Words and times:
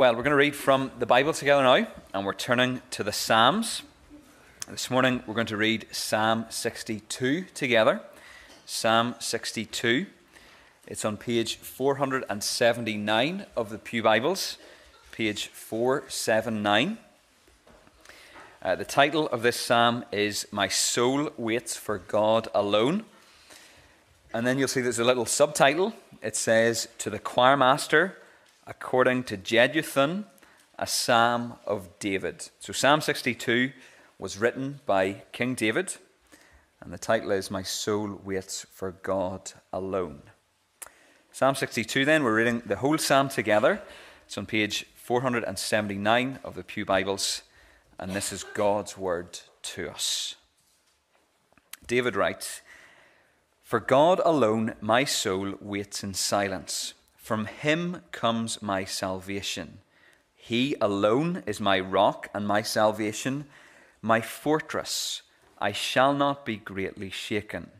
Well, 0.00 0.16
we're 0.16 0.22
going 0.22 0.30
to 0.30 0.36
read 0.36 0.56
from 0.56 0.90
the 0.98 1.04
Bible 1.04 1.34
together 1.34 1.62
now, 1.62 1.86
and 2.14 2.24
we're 2.24 2.32
turning 2.32 2.80
to 2.92 3.04
the 3.04 3.12
Psalms. 3.12 3.82
This 4.66 4.90
morning, 4.90 5.22
we're 5.26 5.34
going 5.34 5.46
to 5.48 5.58
read 5.58 5.88
Psalm 5.92 6.46
62 6.48 7.44
together. 7.52 8.00
Psalm 8.64 9.14
62. 9.18 10.06
It's 10.86 11.04
on 11.04 11.18
page 11.18 11.56
479 11.56 13.44
of 13.54 13.68
the 13.68 13.76
Pew 13.76 14.02
Bibles, 14.02 14.56
page 15.12 15.48
479. 15.48 16.96
Uh, 18.62 18.74
the 18.76 18.86
title 18.86 19.28
of 19.28 19.42
this 19.42 19.60
psalm 19.60 20.06
is 20.10 20.46
My 20.50 20.68
Soul 20.68 21.28
Waits 21.36 21.76
for 21.76 21.98
God 21.98 22.48
Alone. 22.54 23.04
And 24.32 24.46
then 24.46 24.58
you'll 24.58 24.68
see 24.68 24.80
there's 24.80 24.98
a 24.98 25.04
little 25.04 25.26
subtitle. 25.26 25.92
It 26.22 26.36
says, 26.36 26.88
To 26.96 27.10
the 27.10 27.18
choir 27.18 27.58
master 27.58 28.16
according 28.66 29.24
to 29.24 29.36
Jeduthun, 29.36 30.24
a 30.78 30.86
psalm 30.86 31.54
of 31.66 31.98
David. 31.98 32.48
So 32.58 32.72
Psalm 32.72 33.00
62 33.00 33.72
was 34.18 34.38
written 34.38 34.80
by 34.86 35.22
King 35.32 35.54
David, 35.54 35.96
and 36.80 36.92
the 36.92 36.98
title 36.98 37.30
is 37.30 37.50
My 37.50 37.62
Soul 37.62 38.20
Waits 38.24 38.66
for 38.70 38.92
God 38.92 39.52
Alone. 39.72 40.22
Psalm 41.32 41.54
62, 41.54 42.04
then, 42.04 42.24
we're 42.24 42.36
reading 42.36 42.62
the 42.64 42.76
whole 42.76 42.98
psalm 42.98 43.28
together. 43.28 43.82
It's 44.26 44.38
on 44.38 44.46
page 44.46 44.86
479 44.96 46.38
of 46.44 46.54
the 46.54 46.64
Pew 46.64 46.84
Bibles, 46.84 47.42
and 47.98 48.12
this 48.12 48.32
is 48.32 48.44
God's 48.44 48.96
word 48.96 49.40
to 49.62 49.90
us. 49.90 50.36
David 51.86 52.16
writes, 52.16 52.62
For 53.62 53.80
God 53.80 54.20
alone 54.24 54.74
my 54.80 55.04
soul 55.04 55.54
waits 55.60 56.02
in 56.02 56.14
silence 56.14 56.94
from 57.30 57.46
him 57.46 58.02
comes 58.10 58.60
my 58.60 58.84
salvation. 58.84 59.78
He 60.34 60.74
alone 60.80 61.44
is 61.46 61.60
my 61.60 61.78
rock 61.78 62.28
and 62.34 62.44
my 62.44 62.60
salvation, 62.60 63.44
my 64.02 64.20
fortress. 64.20 65.22
I 65.56 65.70
shall 65.70 66.12
not 66.12 66.44
be 66.44 66.56
greatly 66.56 67.08
shaken. 67.08 67.70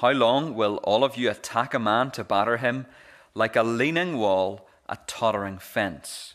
How 0.00 0.10
long 0.10 0.56
will 0.56 0.78
all 0.78 1.04
of 1.04 1.16
you 1.16 1.30
attack 1.30 1.72
a 1.72 1.78
man 1.78 2.10
to 2.10 2.24
batter 2.24 2.56
him 2.56 2.86
like 3.32 3.54
a 3.54 3.62
leaning 3.62 4.18
wall, 4.18 4.68
a 4.88 4.98
tottering 5.06 5.60
fence? 5.60 6.34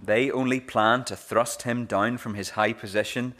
They 0.00 0.30
only 0.30 0.60
plan 0.60 1.02
to 1.06 1.16
thrust 1.16 1.62
him 1.62 1.86
down 1.86 2.18
from 2.18 2.34
his 2.34 2.50
high 2.50 2.74
position. 2.74 3.34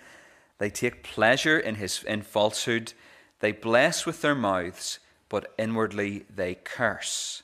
They 0.58 0.70
take 0.70 1.04
pleasure 1.04 1.60
in 1.60 1.76
his 1.76 2.02
in 2.02 2.22
falsehood. 2.22 2.94
They 3.38 3.52
bless 3.52 4.04
with 4.04 4.22
their 4.22 4.34
mouths, 4.34 4.98
but 5.28 5.54
inwardly 5.56 6.26
they 6.28 6.56
curse. 6.56 7.43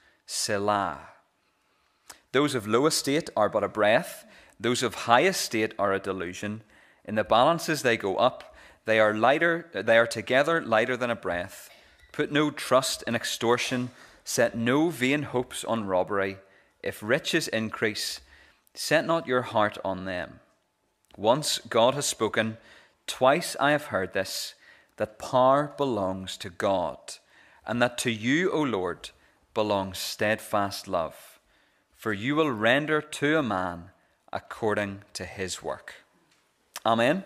Selah. 0.33 1.09
Those 2.31 2.55
of 2.55 2.65
low 2.65 2.85
estate 2.85 3.29
are 3.35 3.49
but 3.49 3.65
a 3.65 3.67
breath, 3.67 4.25
those 4.57 4.81
of 4.81 5.03
high 5.03 5.25
estate 5.25 5.73
are 5.77 5.91
a 5.91 5.99
delusion. 5.99 6.63
In 7.03 7.15
the 7.15 7.25
balances 7.25 7.81
they 7.81 7.97
go 7.97 8.15
up, 8.15 8.55
they 8.85 8.97
are 8.97 9.13
lighter, 9.13 9.67
they 9.73 9.97
are 9.97 10.07
together 10.07 10.61
lighter 10.61 10.95
than 10.95 11.09
a 11.09 11.17
breath. 11.17 11.69
Put 12.13 12.31
no 12.31 12.49
trust 12.49 13.03
in 13.05 13.13
extortion, 13.13 13.89
set 14.23 14.55
no 14.55 14.89
vain 14.89 15.23
hopes 15.23 15.65
on 15.65 15.85
robbery. 15.85 16.37
If 16.81 17.03
riches 17.03 17.49
increase, 17.49 18.21
set 18.73 19.05
not 19.05 19.27
your 19.27 19.41
heart 19.41 19.77
on 19.83 20.05
them. 20.05 20.39
Once 21.17 21.59
God 21.59 21.93
has 21.95 22.05
spoken, 22.05 22.55
twice 23.05 23.57
I 23.59 23.71
have 23.71 23.87
heard 23.87 24.13
this, 24.13 24.53
that 24.95 25.19
power 25.19 25.73
belongs 25.75 26.37
to 26.37 26.49
God, 26.49 26.99
and 27.67 27.81
that 27.81 27.97
to 27.99 28.11
you, 28.11 28.49
O 28.53 28.61
Lord, 28.61 29.09
belongs 29.53 29.97
steadfast 29.97 30.87
love, 30.87 31.39
for 31.95 32.13
you 32.13 32.35
will 32.35 32.51
render 32.51 33.01
to 33.01 33.37
a 33.37 33.43
man 33.43 33.91
according 34.31 35.01
to 35.13 35.25
his 35.25 35.61
work. 35.61 35.95
Amen. 36.85 37.23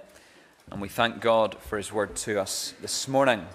And 0.72 0.82
we 0.82 0.90
thank 0.90 1.22
God 1.22 1.56
for 1.60 1.78
his 1.78 1.94
word 1.94 2.16
to 2.18 2.42
us 2.42 2.74
this 2.82 3.08
morning. 3.08 3.46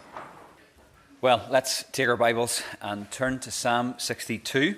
Well, 1.20 1.46
let's 1.50 1.84
take 1.92 2.08
our 2.08 2.16
Bibles 2.16 2.62
and 2.80 3.10
turn 3.10 3.40
to 3.40 3.50
Psalm 3.50 3.96
62. 3.98 4.76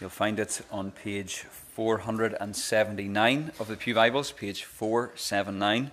You'll 0.00 0.10
find 0.10 0.38
it 0.38 0.60
on 0.70 0.90
page 0.90 1.46
479 1.76 3.52
of 3.60 3.68
the 3.68 3.76
Pew 3.76 3.94
Bibles, 3.94 4.32
page 4.32 4.64
479. 4.64 5.90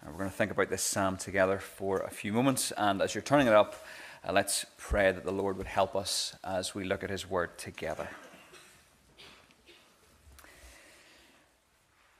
And 0.00 0.10
we're 0.10 0.18
going 0.18 0.30
to 0.30 0.36
think 0.36 0.52
about 0.52 0.70
this 0.70 0.82
psalm 0.82 1.16
together 1.16 1.58
for 1.58 1.98
a 1.98 2.10
few 2.10 2.32
moments. 2.32 2.72
And 2.76 3.02
as 3.02 3.14
you're 3.14 3.22
turning 3.22 3.48
it 3.48 3.52
up, 3.52 3.84
uh, 4.26 4.32
let's 4.32 4.66
pray 4.76 5.12
that 5.12 5.24
the 5.24 5.32
Lord 5.32 5.56
would 5.56 5.68
help 5.68 5.94
us 5.94 6.34
as 6.42 6.74
we 6.74 6.84
look 6.84 7.04
at 7.04 7.10
His 7.10 7.30
Word 7.30 7.56
together. 7.58 8.08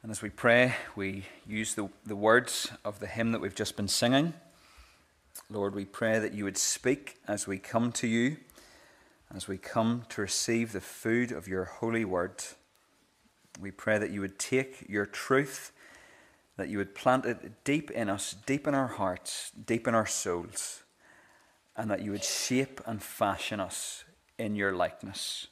And 0.03 0.13
as 0.13 0.23
we 0.23 0.31
pray, 0.31 0.77
we 0.95 1.25
use 1.49 1.75
the, 1.75 1.89
the 2.05 2.15
words 2.15 2.71
of 2.85 3.01
the 3.01 3.09
hymn 3.09 3.33
that 3.33 3.41
we've 3.41 3.57
just 3.57 3.77
been 3.77 3.89
singing. 3.89 4.35
Lord, 5.51 5.75
we 5.75 5.85
pray 5.85 6.21
that 6.21 6.33
you 6.33 6.45
would 6.45 6.59
speak 6.59 7.17
as 7.27 7.49
we 7.49 7.59
come 7.59 7.91
to 7.93 8.07
you, 8.07 8.37
as 9.35 9.49
we 9.49 9.59
come 9.59 10.05
to 10.11 10.21
receive 10.21 10.73
the 10.73 10.81
food 10.81 11.33
of 11.33 11.49
your 11.49 11.65
holy 11.65 12.05
word. 12.05 12.45
We 13.61 13.73
pray 13.73 13.99
that 13.99 14.11
you 14.11 14.21
would 14.21 14.39
take 14.39 14.85
your 14.89 15.07
truth, 15.07 15.73
that 16.57 16.69
you 16.69 16.79
would 16.79 16.95
plant 16.95 17.27
it 17.27 17.65
deep 17.65 17.91
in 17.91 18.09
us, 18.09 18.37
deep 18.47 18.69
in 18.69 18.77
our 18.77 18.87
hearts, 18.87 19.51
deep 19.67 19.89
in 19.89 19.95
our 19.97 20.07
souls 20.07 20.85
and 21.77 21.91
that 21.91 22.03
you 22.03 22.11
would 22.11 22.25
shape 22.25 22.81
and 22.87 23.03
fashion 23.03 23.61
us 23.61 24.05
in 24.39 24.57
your 24.57 24.73
likeness. 24.73 25.49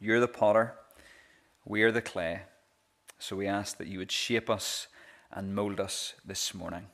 You're 0.00 0.20
the 0.20 0.28
potter, 0.28 0.74
we 1.64 1.82
are 1.82 1.92
the 1.92 2.02
clay. 2.02 2.42
So 3.18 3.34
we 3.36 3.46
ask 3.46 3.78
that 3.78 3.86
you 3.86 3.98
would 3.98 4.12
shape 4.12 4.50
us 4.50 4.88
and 5.32 5.54
mold 5.54 5.80
us 5.80 6.14
this 6.24 6.54
morning. 6.54 6.86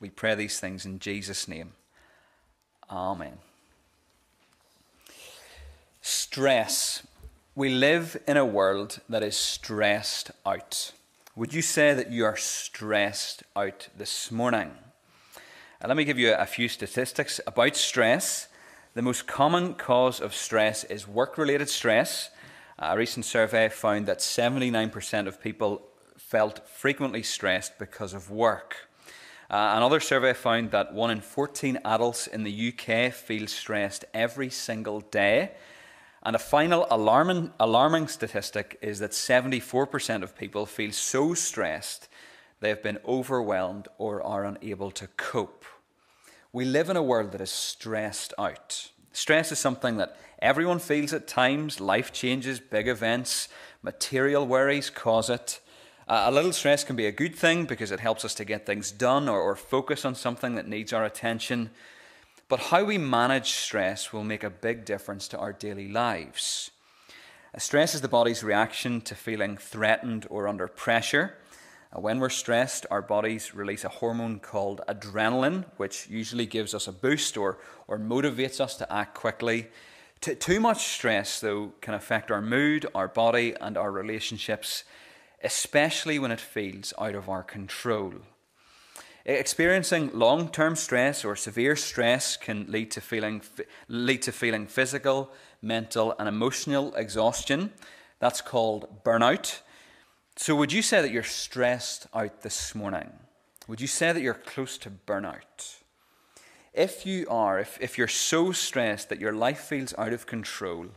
We 0.00 0.10
pray 0.10 0.34
these 0.34 0.60
things 0.60 0.84
in 0.84 0.98
Jesus' 0.98 1.48
name. 1.48 1.72
Amen. 2.90 3.38
Stress. 6.00 7.06
We 7.54 7.70
live 7.70 8.20
in 8.26 8.36
a 8.36 8.44
world 8.44 9.00
that 9.08 9.22
is 9.22 9.36
stressed 9.36 10.30
out. 10.46 10.92
Would 11.34 11.54
you 11.54 11.62
say 11.62 11.94
that 11.94 12.10
you 12.10 12.24
are 12.24 12.36
stressed 12.36 13.42
out 13.54 13.88
this 13.96 14.30
morning? 14.30 14.72
Uh, 15.80 15.86
let 15.86 15.96
me 15.96 16.04
give 16.04 16.18
you 16.18 16.34
a 16.34 16.44
few 16.44 16.68
statistics 16.68 17.40
about 17.46 17.76
stress. 17.76 18.48
The 18.94 19.02
most 19.02 19.28
common 19.28 19.74
cause 19.74 20.20
of 20.20 20.34
stress 20.34 20.82
is 20.82 21.06
work 21.06 21.38
related 21.38 21.68
stress. 21.68 22.30
A 22.80 22.98
recent 22.98 23.24
survey 23.24 23.68
found 23.68 24.06
that 24.06 24.18
79% 24.18 25.28
of 25.28 25.40
people 25.40 25.82
felt 26.16 26.68
frequently 26.68 27.22
stressed 27.22 27.78
because 27.78 28.12
of 28.12 28.28
work. 28.28 28.88
Uh, 29.48 29.74
another 29.76 30.00
survey 30.00 30.32
found 30.32 30.72
that 30.72 30.92
1 30.92 31.10
in 31.12 31.20
14 31.20 31.78
adults 31.84 32.26
in 32.26 32.42
the 32.42 32.72
UK 32.72 33.12
feel 33.12 33.46
stressed 33.46 34.04
every 34.12 34.50
single 34.50 35.00
day. 35.00 35.52
And 36.24 36.34
a 36.34 36.40
final 36.40 36.88
alarming, 36.90 37.52
alarming 37.60 38.08
statistic 38.08 38.78
is 38.82 38.98
that 38.98 39.12
74% 39.12 40.24
of 40.24 40.36
people 40.36 40.66
feel 40.66 40.90
so 40.90 41.34
stressed 41.34 42.07
they 42.60 42.68
have 42.68 42.82
been 42.82 42.98
overwhelmed 43.06 43.88
or 43.98 44.22
are 44.22 44.44
unable 44.44 44.90
to 44.92 45.06
cope. 45.16 45.64
We 46.52 46.64
live 46.64 46.90
in 46.90 46.96
a 46.96 47.02
world 47.02 47.32
that 47.32 47.40
is 47.40 47.50
stressed 47.50 48.34
out. 48.38 48.90
Stress 49.12 49.52
is 49.52 49.58
something 49.58 49.96
that 49.98 50.16
everyone 50.40 50.78
feels 50.78 51.12
at 51.12 51.28
times. 51.28 51.80
Life 51.80 52.12
changes, 52.12 52.60
big 52.60 52.88
events, 52.88 53.48
material 53.82 54.46
worries 54.46 54.90
cause 54.90 55.30
it. 55.30 55.60
A 56.06 56.30
little 56.30 56.52
stress 56.52 56.84
can 56.84 56.96
be 56.96 57.06
a 57.06 57.12
good 57.12 57.34
thing 57.34 57.66
because 57.66 57.90
it 57.90 58.00
helps 58.00 58.24
us 58.24 58.34
to 58.34 58.44
get 58.44 58.64
things 58.64 58.90
done 58.90 59.28
or, 59.28 59.40
or 59.40 59.54
focus 59.54 60.04
on 60.06 60.14
something 60.14 60.54
that 60.54 60.66
needs 60.66 60.92
our 60.92 61.04
attention. 61.04 61.70
But 62.48 62.60
how 62.60 62.84
we 62.84 62.96
manage 62.96 63.50
stress 63.50 64.10
will 64.10 64.24
make 64.24 64.42
a 64.42 64.48
big 64.48 64.86
difference 64.86 65.28
to 65.28 65.38
our 65.38 65.52
daily 65.52 65.88
lives. 65.88 66.70
Stress 67.58 67.94
is 67.94 68.00
the 68.00 68.08
body's 68.08 68.42
reaction 68.42 69.02
to 69.02 69.14
feeling 69.14 69.58
threatened 69.58 70.26
or 70.30 70.48
under 70.48 70.66
pressure. 70.66 71.34
Uh, 71.94 72.00
when 72.00 72.18
we're 72.18 72.28
stressed, 72.28 72.84
our 72.90 73.00
bodies 73.00 73.54
release 73.54 73.84
a 73.84 73.88
hormone 73.88 74.38
called 74.40 74.82
adrenaline, 74.88 75.64
which 75.78 76.06
usually 76.08 76.46
gives 76.46 76.74
us 76.74 76.86
a 76.86 76.92
boost 76.92 77.36
or, 77.36 77.58
or 77.86 77.98
motivates 77.98 78.60
us 78.60 78.76
to 78.76 78.92
act 78.92 79.14
quickly. 79.14 79.68
T- 80.20 80.34
too 80.34 80.60
much 80.60 80.84
stress, 80.84 81.40
though, 81.40 81.72
can 81.80 81.94
affect 81.94 82.30
our 82.30 82.42
mood, 82.42 82.86
our 82.94 83.08
body, 83.08 83.54
and 83.60 83.78
our 83.78 83.90
relationships, 83.90 84.84
especially 85.42 86.18
when 86.18 86.30
it 86.30 86.40
feels 86.40 86.92
out 86.98 87.14
of 87.14 87.28
our 87.28 87.42
control. 87.42 88.12
Experiencing 89.24 90.10
long 90.12 90.48
term 90.48 90.74
stress 90.74 91.24
or 91.24 91.36
severe 91.36 91.76
stress 91.76 92.36
can 92.36 92.66
lead 92.68 92.90
to, 92.90 93.00
feeling, 93.00 93.42
lead 93.86 94.22
to 94.22 94.32
feeling 94.32 94.66
physical, 94.66 95.30
mental, 95.62 96.14
and 96.18 96.28
emotional 96.28 96.94
exhaustion. 96.94 97.72
That's 98.20 98.40
called 98.40 99.04
burnout. 99.04 99.60
So, 100.40 100.54
would 100.54 100.72
you 100.72 100.82
say 100.82 101.02
that 101.02 101.10
you're 101.10 101.24
stressed 101.24 102.06
out 102.14 102.42
this 102.42 102.72
morning? 102.72 103.10
Would 103.66 103.80
you 103.80 103.88
say 103.88 104.12
that 104.12 104.22
you're 104.22 104.34
close 104.34 104.78
to 104.78 104.90
burnout? 104.90 105.78
If 106.72 107.04
you 107.04 107.26
are, 107.28 107.58
if, 107.58 107.76
if 107.80 107.98
you're 107.98 108.06
so 108.06 108.52
stressed 108.52 109.08
that 109.08 109.18
your 109.18 109.32
life 109.32 109.58
feels 109.58 109.94
out 109.98 110.12
of 110.12 110.28
control, 110.28 110.90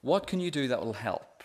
what 0.00 0.28
can 0.28 0.38
you 0.38 0.52
do 0.52 0.68
that 0.68 0.80
will 0.80 0.92
help? 0.92 1.42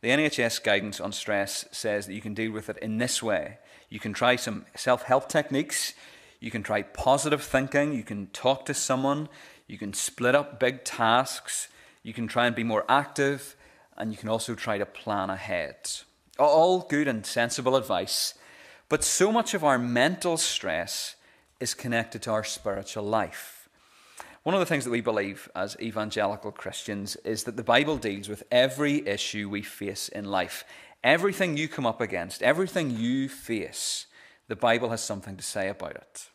The 0.00 0.08
NHS 0.08 0.64
guidance 0.64 1.00
on 1.00 1.12
stress 1.12 1.66
says 1.70 2.06
that 2.06 2.14
you 2.14 2.22
can 2.22 2.32
deal 2.32 2.50
with 2.50 2.70
it 2.70 2.78
in 2.78 2.96
this 2.96 3.22
way. 3.22 3.58
You 3.90 4.00
can 4.00 4.14
try 4.14 4.36
some 4.36 4.64
self 4.74 5.02
help 5.02 5.28
techniques, 5.28 5.92
you 6.40 6.50
can 6.50 6.62
try 6.62 6.80
positive 6.80 7.42
thinking, 7.42 7.92
you 7.92 8.04
can 8.04 8.28
talk 8.28 8.64
to 8.64 8.74
someone, 8.74 9.28
you 9.66 9.76
can 9.76 9.92
split 9.92 10.34
up 10.34 10.58
big 10.58 10.82
tasks, 10.82 11.68
you 12.02 12.14
can 12.14 12.26
try 12.26 12.46
and 12.46 12.56
be 12.56 12.64
more 12.64 12.86
active, 12.88 13.54
and 13.98 14.10
you 14.10 14.16
can 14.16 14.30
also 14.30 14.54
try 14.54 14.78
to 14.78 14.86
plan 14.86 15.28
ahead. 15.28 15.76
All 16.38 16.80
good 16.80 17.08
and 17.08 17.26
sensible 17.26 17.76
advice, 17.76 18.34
but 18.88 19.04
so 19.04 19.30
much 19.30 19.54
of 19.54 19.64
our 19.64 19.78
mental 19.78 20.36
stress 20.36 21.16
is 21.60 21.74
connected 21.74 22.22
to 22.22 22.30
our 22.30 22.44
spiritual 22.44 23.04
life. 23.04 23.68
One 24.42 24.54
of 24.54 24.60
the 24.60 24.66
things 24.66 24.84
that 24.84 24.90
we 24.90 25.00
believe 25.00 25.48
as 25.54 25.76
evangelical 25.80 26.50
Christians 26.50 27.16
is 27.16 27.44
that 27.44 27.56
the 27.56 27.62
Bible 27.62 27.96
deals 27.96 28.28
with 28.28 28.42
every 28.50 29.06
issue 29.06 29.48
we 29.48 29.62
face 29.62 30.08
in 30.08 30.24
life. 30.24 30.64
Everything 31.04 31.56
you 31.56 31.68
come 31.68 31.86
up 31.86 32.00
against, 32.00 32.42
everything 32.42 32.90
you 32.90 33.28
face, 33.28 34.06
the 34.48 34.56
Bible 34.56 34.88
has 34.88 35.02
something 35.02 35.36
to 35.36 35.42
say 35.42 35.68
about 35.68 35.96
it. 35.96 36.28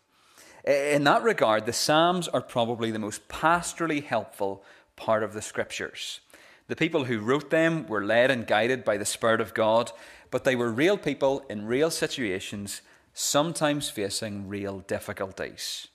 In 0.94 1.04
that 1.06 1.24
regard, 1.24 1.66
the 1.66 1.74
Psalms 1.74 2.28
are 2.28 2.42
probably 2.42 2.92
the 2.92 3.00
most 3.00 3.28
pastorally 3.28 4.04
helpful 4.04 4.64
part 4.96 5.24
of 5.24 5.34
the 5.34 5.42
Scriptures. 5.42 6.22
The 6.68 6.76
people 6.76 7.06
who 7.06 7.20
wrote 7.20 7.50
them 7.50 7.88
were 7.88 8.04
led 8.04 8.30
and 8.30 8.46
guided 8.46 8.84
by 8.84 8.98
the 8.98 9.06
Spirit 9.06 9.40
of 9.40 9.54
God, 9.54 9.92
but 10.32 10.44
they 10.44 10.56
were 10.56 10.72
real 10.72 10.98
people 10.98 11.44
in 11.50 11.66
real 11.66 11.90
situations 11.90 12.82
sometimes 13.14 13.90
facing 13.90 14.48
real 14.48 14.80
difficulties. 14.80 15.88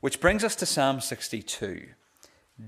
Which 0.00 0.20
brings 0.20 0.44
us 0.44 0.56
to 0.56 0.66
Psalm 0.66 1.00
62. 1.00 1.88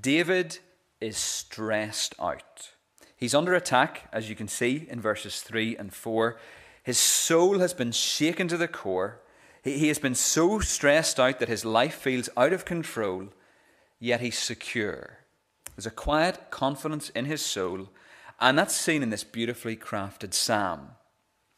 David 0.00 0.58
is 1.00 1.16
stressed 1.16 2.14
out. 2.20 2.70
He's 3.16 3.34
under 3.34 3.54
attack, 3.54 4.08
as 4.12 4.28
you 4.28 4.34
can 4.34 4.48
see 4.48 4.86
in 4.90 5.00
verses 5.00 5.40
3 5.40 5.76
and 5.76 5.94
4. 5.94 6.38
His 6.82 6.98
soul 6.98 7.60
has 7.60 7.72
been 7.72 7.92
shaken 7.92 8.48
to 8.48 8.56
the 8.56 8.68
core. 8.68 9.20
He 9.62 9.88
has 9.88 9.98
been 9.98 10.14
so 10.14 10.58
stressed 10.58 11.18
out 11.18 11.38
that 11.38 11.48
his 11.48 11.64
life 11.64 11.94
feels 11.94 12.28
out 12.36 12.52
of 12.52 12.64
control, 12.64 13.28
yet 13.98 14.20
he's 14.20 14.38
secure. 14.38 15.23
There's 15.76 15.86
a 15.86 15.90
quiet 15.90 16.50
confidence 16.50 17.10
in 17.10 17.24
his 17.24 17.42
soul, 17.42 17.88
and 18.40 18.58
that's 18.58 18.76
seen 18.76 19.02
in 19.02 19.10
this 19.10 19.24
beautifully 19.24 19.76
crafted 19.76 20.34
psalm. 20.34 20.90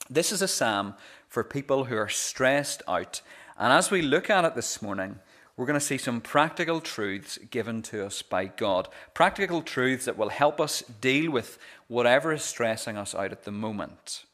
This 0.09 0.33
is 0.33 0.43
a 0.43 0.49
psalm 0.49 0.95
for 1.29 1.45
people 1.45 1.85
who 1.85 1.97
are 1.97 2.09
stressed 2.09 2.83
out. 2.89 3.21
And 3.59 3.73
as 3.73 3.91
we 3.91 4.03
look 4.03 4.31
at 4.31 4.45
it 4.45 4.55
this 4.55 4.81
morning, 4.81 5.19
we're 5.57 5.67
going 5.67 5.79
to 5.79 5.85
see 5.85 5.99
some 5.99 6.21
practical 6.21 6.81
truths 6.81 7.39
given 7.51 7.83
to 7.83 8.05
us 8.05 8.21
by 8.23 8.47
God. 8.47 8.89
Practical 9.15 9.63
truths 9.63 10.05
that 10.05 10.19
will 10.19 10.29
help 10.29 10.61
us 10.61 10.83
deal 11.01 11.31
with 11.31 11.59
whatever 11.89 12.33
is 12.33 12.43
stressing 12.43 12.97
us 12.97 13.15
out 13.15 13.33
at 13.33 13.45
the 13.45 13.51
moment. 13.51 14.25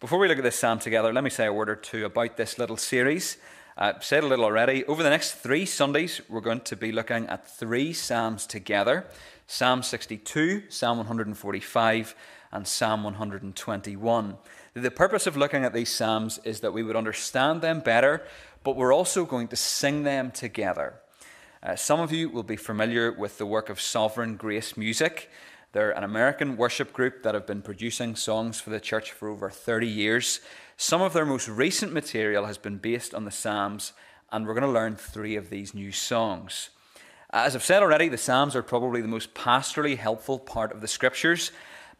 Before 0.00 0.18
we 0.18 0.28
look 0.28 0.38
at 0.38 0.44
this 0.44 0.58
psalm 0.58 0.78
together, 0.78 1.12
let 1.12 1.24
me 1.24 1.30
say 1.30 1.46
a 1.46 1.52
word 1.52 1.70
or 1.70 1.76
two 1.76 2.04
about 2.04 2.36
this 2.36 2.58
little 2.58 2.76
series. 2.76 3.36
I've 3.82 4.04
said 4.04 4.24
a 4.24 4.26
little 4.26 4.44
already. 4.44 4.84
Over 4.84 5.02
the 5.02 5.08
next 5.08 5.36
three 5.36 5.64
Sundays, 5.64 6.20
we're 6.28 6.42
going 6.42 6.60
to 6.60 6.76
be 6.76 6.92
looking 6.92 7.24
at 7.28 7.48
three 7.48 7.94
psalms 7.94 8.46
together 8.46 9.06
Psalm 9.46 9.82
62, 9.82 10.64
Psalm 10.68 10.98
145, 10.98 12.14
and 12.52 12.68
Psalm 12.68 13.04
121. 13.04 14.36
The 14.74 14.90
purpose 14.90 15.26
of 15.26 15.38
looking 15.38 15.64
at 15.64 15.72
these 15.72 15.88
Psalms 15.88 16.38
is 16.44 16.60
that 16.60 16.74
we 16.74 16.82
would 16.82 16.94
understand 16.94 17.62
them 17.62 17.80
better, 17.80 18.22
but 18.64 18.76
we're 18.76 18.92
also 18.92 19.24
going 19.24 19.48
to 19.48 19.56
sing 19.56 20.02
them 20.02 20.30
together. 20.30 21.00
Uh, 21.62 21.74
some 21.74 22.00
of 22.00 22.12
you 22.12 22.28
will 22.28 22.42
be 22.42 22.56
familiar 22.56 23.10
with 23.10 23.38
the 23.38 23.46
work 23.46 23.70
of 23.70 23.80
Sovereign 23.80 24.36
Grace 24.36 24.76
Music. 24.76 25.30
They're 25.72 25.92
an 25.92 26.04
American 26.04 26.58
worship 26.58 26.92
group 26.92 27.22
that 27.22 27.32
have 27.32 27.46
been 27.46 27.62
producing 27.62 28.14
songs 28.14 28.60
for 28.60 28.68
the 28.68 28.80
church 28.80 29.12
for 29.12 29.30
over 29.30 29.48
30 29.48 29.86
years. 29.86 30.40
Some 30.82 31.02
of 31.02 31.12
their 31.12 31.26
most 31.26 31.46
recent 31.46 31.92
material 31.92 32.46
has 32.46 32.56
been 32.56 32.78
based 32.78 33.12
on 33.12 33.26
the 33.26 33.30
Psalms, 33.30 33.92
and 34.32 34.46
we're 34.46 34.54
going 34.54 34.66
to 34.66 34.72
learn 34.72 34.96
three 34.96 35.36
of 35.36 35.50
these 35.50 35.74
new 35.74 35.92
songs. 35.92 36.70
Uh, 37.30 37.42
as 37.44 37.54
I've 37.54 37.62
said 37.62 37.82
already, 37.82 38.08
the 38.08 38.16
Psalms 38.16 38.56
are 38.56 38.62
probably 38.62 39.02
the 39.02 39.06
most 39.06 39.34
pastorally 39.34 39.98
helpful 39.98 40.38
part 40.38 40.72
of 40.72 40.80
the 40.80 40.88
Scriptures. 40.88 41.52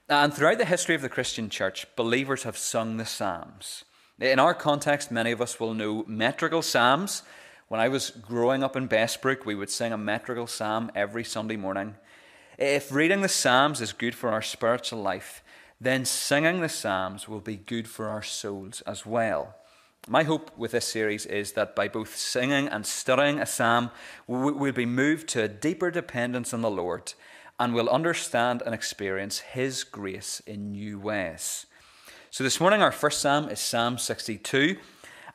And 0.09 0.33
throughout 0.33 0.57
the 0.57 0.65
history 0.65 0.95
of 0.95 1.03
the 1.03 1.11
Christian 1.11 1.51
church, 1.51 1.85
believers 1.95 2.45
have 2.45 2.57
sung 2.57 2.97
the 2.97 3.05
Psalms. 3.05 3.85
In 4.19 4.39
our 4.39 4.55
context, 4.55 5.11
many 5.11 5.31
of 5.31 5.43
us 5.43 5.61
will 5.61 5.75
know 5.75 6.03
metrical 6.09 6.63
Psalms. 6.63 7.23
When 7.69 7.83
I 7.83 7.89
was 7.89 8.09
growing 8.09 8.65
up 8.65 8.77
in 8.77 8.89
Bessbrook, 8.89 9.45
we 9.45 9.55
would 9.55 9.69
sing 9.69 9.93
a 9.93 9.99
metrical 9.99 10.47
Psalm 10.47 10.91
every 10.95 11.23
Sunday 11.23 11.57
morning. 11.57 11.97
If 12.57 12.91
reading 12.91 13.21
the 13.21 13.29
Psalms 13.29 13.83
is 13.83 13.93
good 13.93 14.15
for 14.15 14.31
our 14.31 14.41
spiritual 14.41 15.03
life, 15.03 15.43
then 15.81 16.05
singing 16.05 16.61
the 16.61 16.69
Psalms 16.69 17.27
will 17.27 17.41
be 17.41 17.57
good 17.57 17.89
for 17.89 18.09
our 18.09 18.23
souls 18.23 18.83
as 18.83 19.07
well. 19.07 19.55
My 20.09 20.25
hope 20.25 20.51
with 20.57 20.73
this 20.73 20.87
series 20.87 21.27
is 21.27 21.53
that 21.53 21.77
by 21.77 21.89
both 21.89 22.17
singing 22.17 22.69
and 22.69 22.87
studying 22.87 23.39
a 23.39 23.47
psalm, 23.47 23.91
we'll 24.27 24.73
be 24.73 24.87
moved 24.87 25.29
to 25.31 25.43
a 25.43 25.49
deeper 25.49 25.91
dependence 25.91 26.55
on 26.55 26.63
the 26.63 26.71
Lord 26.71 27.13
and 27.59 27.75
will 27.75 27.89
understand 27.89 28.63
and 28.65 28.75
experience 28.75 29.41
His 29.41 29.85
grace 29.85 30.41
in 30.47 30.73
new 30.73 30.99
ways. 30.99 31.67
So, 32.31 32.45
this 32.45 32.61
morning, 32.61 32.81
our 32.81 32.93
first 32.93 33.21
psalm 33.21 33.49
is 33.49 33.61
Psalm 33.61 33.99
62, 33.99 34.77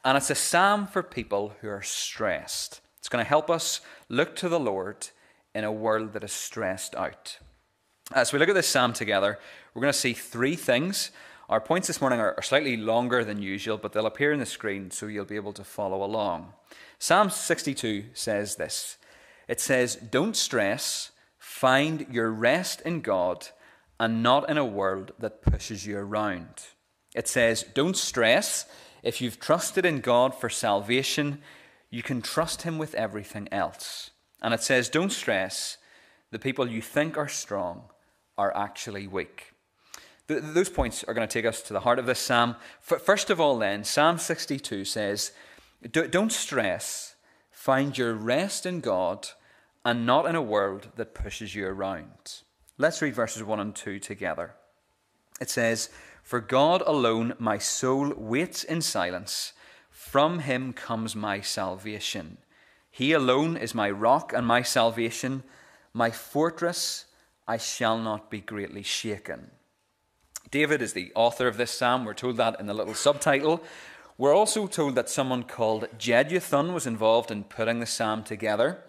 and 0.03 0.17
it's 0.17 0.29
a 0.29 0.35
psalm 0.35 0.87
for 0.87 1.03
people 1.03 1.53
who 1.61 1.69
are 1.69 1.83
stressed. 1.83 2.81
It's 2.97 3.09
going 3.09 3.23
to 3.23 3.29
help 3.29 3.51
us 3.51 3.81
look 4.09 4.35
to 4.37 4.49
the 4.49 4.59
Lord 4.59 5.09
in 5.53 5.63
a 5.63 5.71
world 5.71 6.13
that 6.13 6.23
is 6.23 6.31
stressed 6.31 6.95
out. 6.95 7.37
As 8.13 8.31
we 8.31 8.39
look 8.39 8.49
at 8.49 8.55
this 8.55 8.67
psalm 8.67 8.93
together, 8.93 9.39
we're 9.75 9.81
going 9.81 9.93
to 9.93 9.99
see 9.99 10.13
three 10.13 10.55
things. 10.55 11.11
Our 11.47 11.61
points 11.61 11.85
this 11.85 12.01
morning 12.01 12.19
are 12.19 12.41
slightly 12.41 12.75
longer 12.75 13.23
than 13.23 13.41
usual, 13.41 13.77
but 13.77 13.93
they'll 13.93 14.07
appear 14.07 14.33
on 14.33 14.39
the 14.39 14.47
screen 14.47 14.89
so 14.89 15.05
you'll 15.05 15.25
be 15.25 15.35
able 15.35 15.53
to 15.53 15.63
follow 15.63 16.03
along. 16.03 16.53
Psalm 16.97 17.29
62 17.29 18.05
says 18.13 18.55
this 18.55 18.97
It 19.47 19.61
says, 19.61 19.95
Don't 19.95 20.35
stress 20.35 21.11
Find 21.45 22.07
your 22.11 22.31
rest 22.31 22.81
in 22.81 23.01
God 23.01 23.47
and 23.99 24.21
not 24.23 24.49
in 24.49 24.57
a 24.57 24.65
world 24.65 25.13
that 25.19 25.43
pushes 25.43 25.85
you 25.85 25.95
around. 25.95 26.49
It 27.15 27.27
says, 27.27 27.63
Don't 27.73 27.95
stress. 27.95 28.65
If 29.03 29.21
you've 29.21 29.39
trusted 29.39 29.85
in 29.85 30.01
God 30.01 30.33
for 30.35 30.49
salvation, 30.49 31.41
you 31.91 32.01
can 32.01 32.21
trust 32.21 32.63
Him 32.63 32.77
with 32.77 32.95
everything 32.95 33.47
else. 33.53 34.09
And 34.41 34.53
it 34.53 34.63
says, 34.63 34.89
Don't 34.89 35.11
stress. 35.11 35.77
The 36.31 36.39
people 36.39 36.67
you 36.67 36.81
think 36.81 37.15
are 37.15 37.29
strong 37.29 37.83
are 38.37 38.53
actually 38.57 39.07
weak. 39.07 39.53
Those 40.27 40.69
points 40.69 41.03
are 41.03 41.13
going 41.13 41.27
to 41.27 41.31
take 41.31 41.45
us 41.45 41.61
to 41.63 41.73
the 41.73 41.81
heart 41.81 41.99
of 41.99 42.05
this 42.05 42.19
psalm. 42.19 42.55
first 42.81 43.29
of 43.29 43.39
all, 43.39 43.57
then, 43.57 43.83
Psalm 43.83 44.17
62 44.17 44.85
says, 44.85 45.31
Don't 45.91 46.31
stress. 46.31 47.15
Find 47.51 47.97
your 47.97 48.13
rest 48.13 48.65
in 48.65 48.79
God 48.79 49.29
and 49.83 50.05
not 50.05 50.25
in 50.25 50.35
a 50.35 50.41
world 50.41 50.89
that 50.95 51.13
pushes 51.13 51.55
you 51.55 51.67
around. 51.67 52.41
Let's 52.77 53.01
read 53.01 53.15
verses 53.15 53.43
1 53.43 53.59
and 53.59 53.75
2 53.75 53.99
together. 53.99 54.55
It 55.39 55.49
says, 55.49 55.89
For 56.23 56.39
God 56.39 56.81
alone 56.85 57.35
my 57.39 57.57
soul 57.57 58.13
waits 58.15 58.63
in 58.63 58.81
silence. 58.81 59.53
From 59.89 60.39
him 60.39 60.73
comes 60.73 61.15
my 61.15 61.41
salvation. 61.41 62.37
He 62.89 63.11
alone 63.11 63.57
is 63.57 63.75
my 63.75 63.89
rock 63.89 64.33
and 64.33 64.45
my 64.45 64.61
salvation, 64.61 65.43
my 65.93 66.11
fortress. 66.11 67.05
I 67.47 67.57
shall 67.57 67.97
not 67.97 68.31
be 68.31 68.41
greatly 68.41 68.83
shaken. 68.83 69.51
David 70.51 70.81
is 70.81 70.93
the 70.93 71.11
author 71.15 71.47
of 71.47 71.57
this 71.57 71.71
psalm. 71.71 72.05
We're 72.05 72.13
told 72.13 72.37
that 72.37 72.59
in 72.59 72.67
the 72.67 72.73
little 72.73 72.93
subtitle. 72.93 73.63
We're 74.17 74.35
also 74.35 74.67
told 74.67 74.95
that 74.95 75.09
someone 75.09 75.43
called 75.43 75.87
Jeduthun 75.97 76.73
was 76.73 76.87
involved 76.87 77.31
in 77.31 77.43
putting 77.43 77.79
the 77.79 77.85
psalm 77.85 78.23
together. 78.23 78.79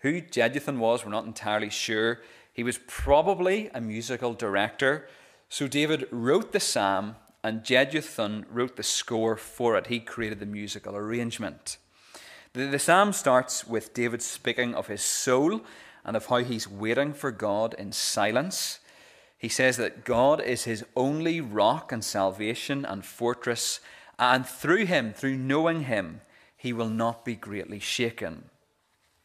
Who 0.00 0.20
Jeduthun 0.20 0.78
was, 0.78 1.04
we're 1.04 1.12
not 1.12 1.26
entirely 1.26 1.70
sure. 1.70 2.20
He 2.52 2.62
was 2.62 2.78
probably 2.86 3.70
a 3.74 3.80
musical 3.80 4.34
director. 4.34 5.08
So 5.48 5.68
David 5.68 6.08
wrote 6.10 6.52
the 6.52 6.60
psalm, 6.60 7.16
and 7.42 7.62
Jeduthun 7.62 8.46
wrote 8.50 8.76
the 8.76 8.82
score 8.82 9.36
for 9.36 9.76
it. 9.76 9.88
He 9.88 10.00
created 10.00 10.40
the 10.40 10.46
musical 10.46 10.96
arrangement. 10.96 11.78
The, 12.52 12.66
the 12.66 12.78
psalm 12.78 13.12
starts 13.12 13.66
with 13.66 13.94
David 13.94 14.22
speaking 14.22 14.74
of 14.74 14.88
his 14.88 15.02
soul, 15.02 15.60
and 16.04 16.16
of 16.16 16.26
how 16.26 16.38
he's 16.38 16.68
waiting 16.68 17.12
for 17.12 17.30
God 17.30 17.74
in 17.78 17.92
silence. 17.92 18.80
He 19.44 19.50
says 19.50 19.76
that 19.76 20.06
God 20.06 20.40
is 20.40 20.64
his 20.64 20.86
only 20.96 21.38
rock 21.38 21.92
and 21.92 22.02
salvation 22.02 22.86
and 22.86 23.04
fortress, 23.04 23.78
and 24.18 24.46
through 24.46 24.86
him, 24.86 25.12
through 25.12 25.36
knowing 25.36 25.82
him, 25.82 26.22
he 26.56 26.72
will 26.72 26.88
not 26.88 27.26
be 27.26 27.34
greatly 27.34 27.78
shaken. 27.78 28.44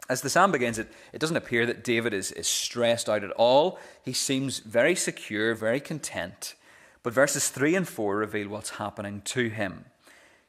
As 0.10 0.20
the 0.20 0.30
psalm 0.30 0.52
begins, 0.52 0.78
it, 0.78 0.92
it 1.14 1.20
doesn't 1.20 1.38
appear 1.38 1.66
that 1.66 1.86
David 1.86 2.14
is, 2.14 2.34
is 2.34 2.50
stressed 2.50 3.08
out 3.08 3.24
at 3.24 3.32
all. 3.32 3.80
He 4.04 4.12
seems 4.12 4.60
very 4.60 4.94
secure, 4.94 5.56
very 5.56 5.80
content. 5.80 6.54
But 7.02 7.14
verses 7.14 7.48
3 7.48 7.76
and 7.76 7.88
4 7.88 8.18
reveal 8.18 8.50
what's 8.50 8.72
happening 8.72 9.22
to 9.22 9.48
him. 9.48 9.86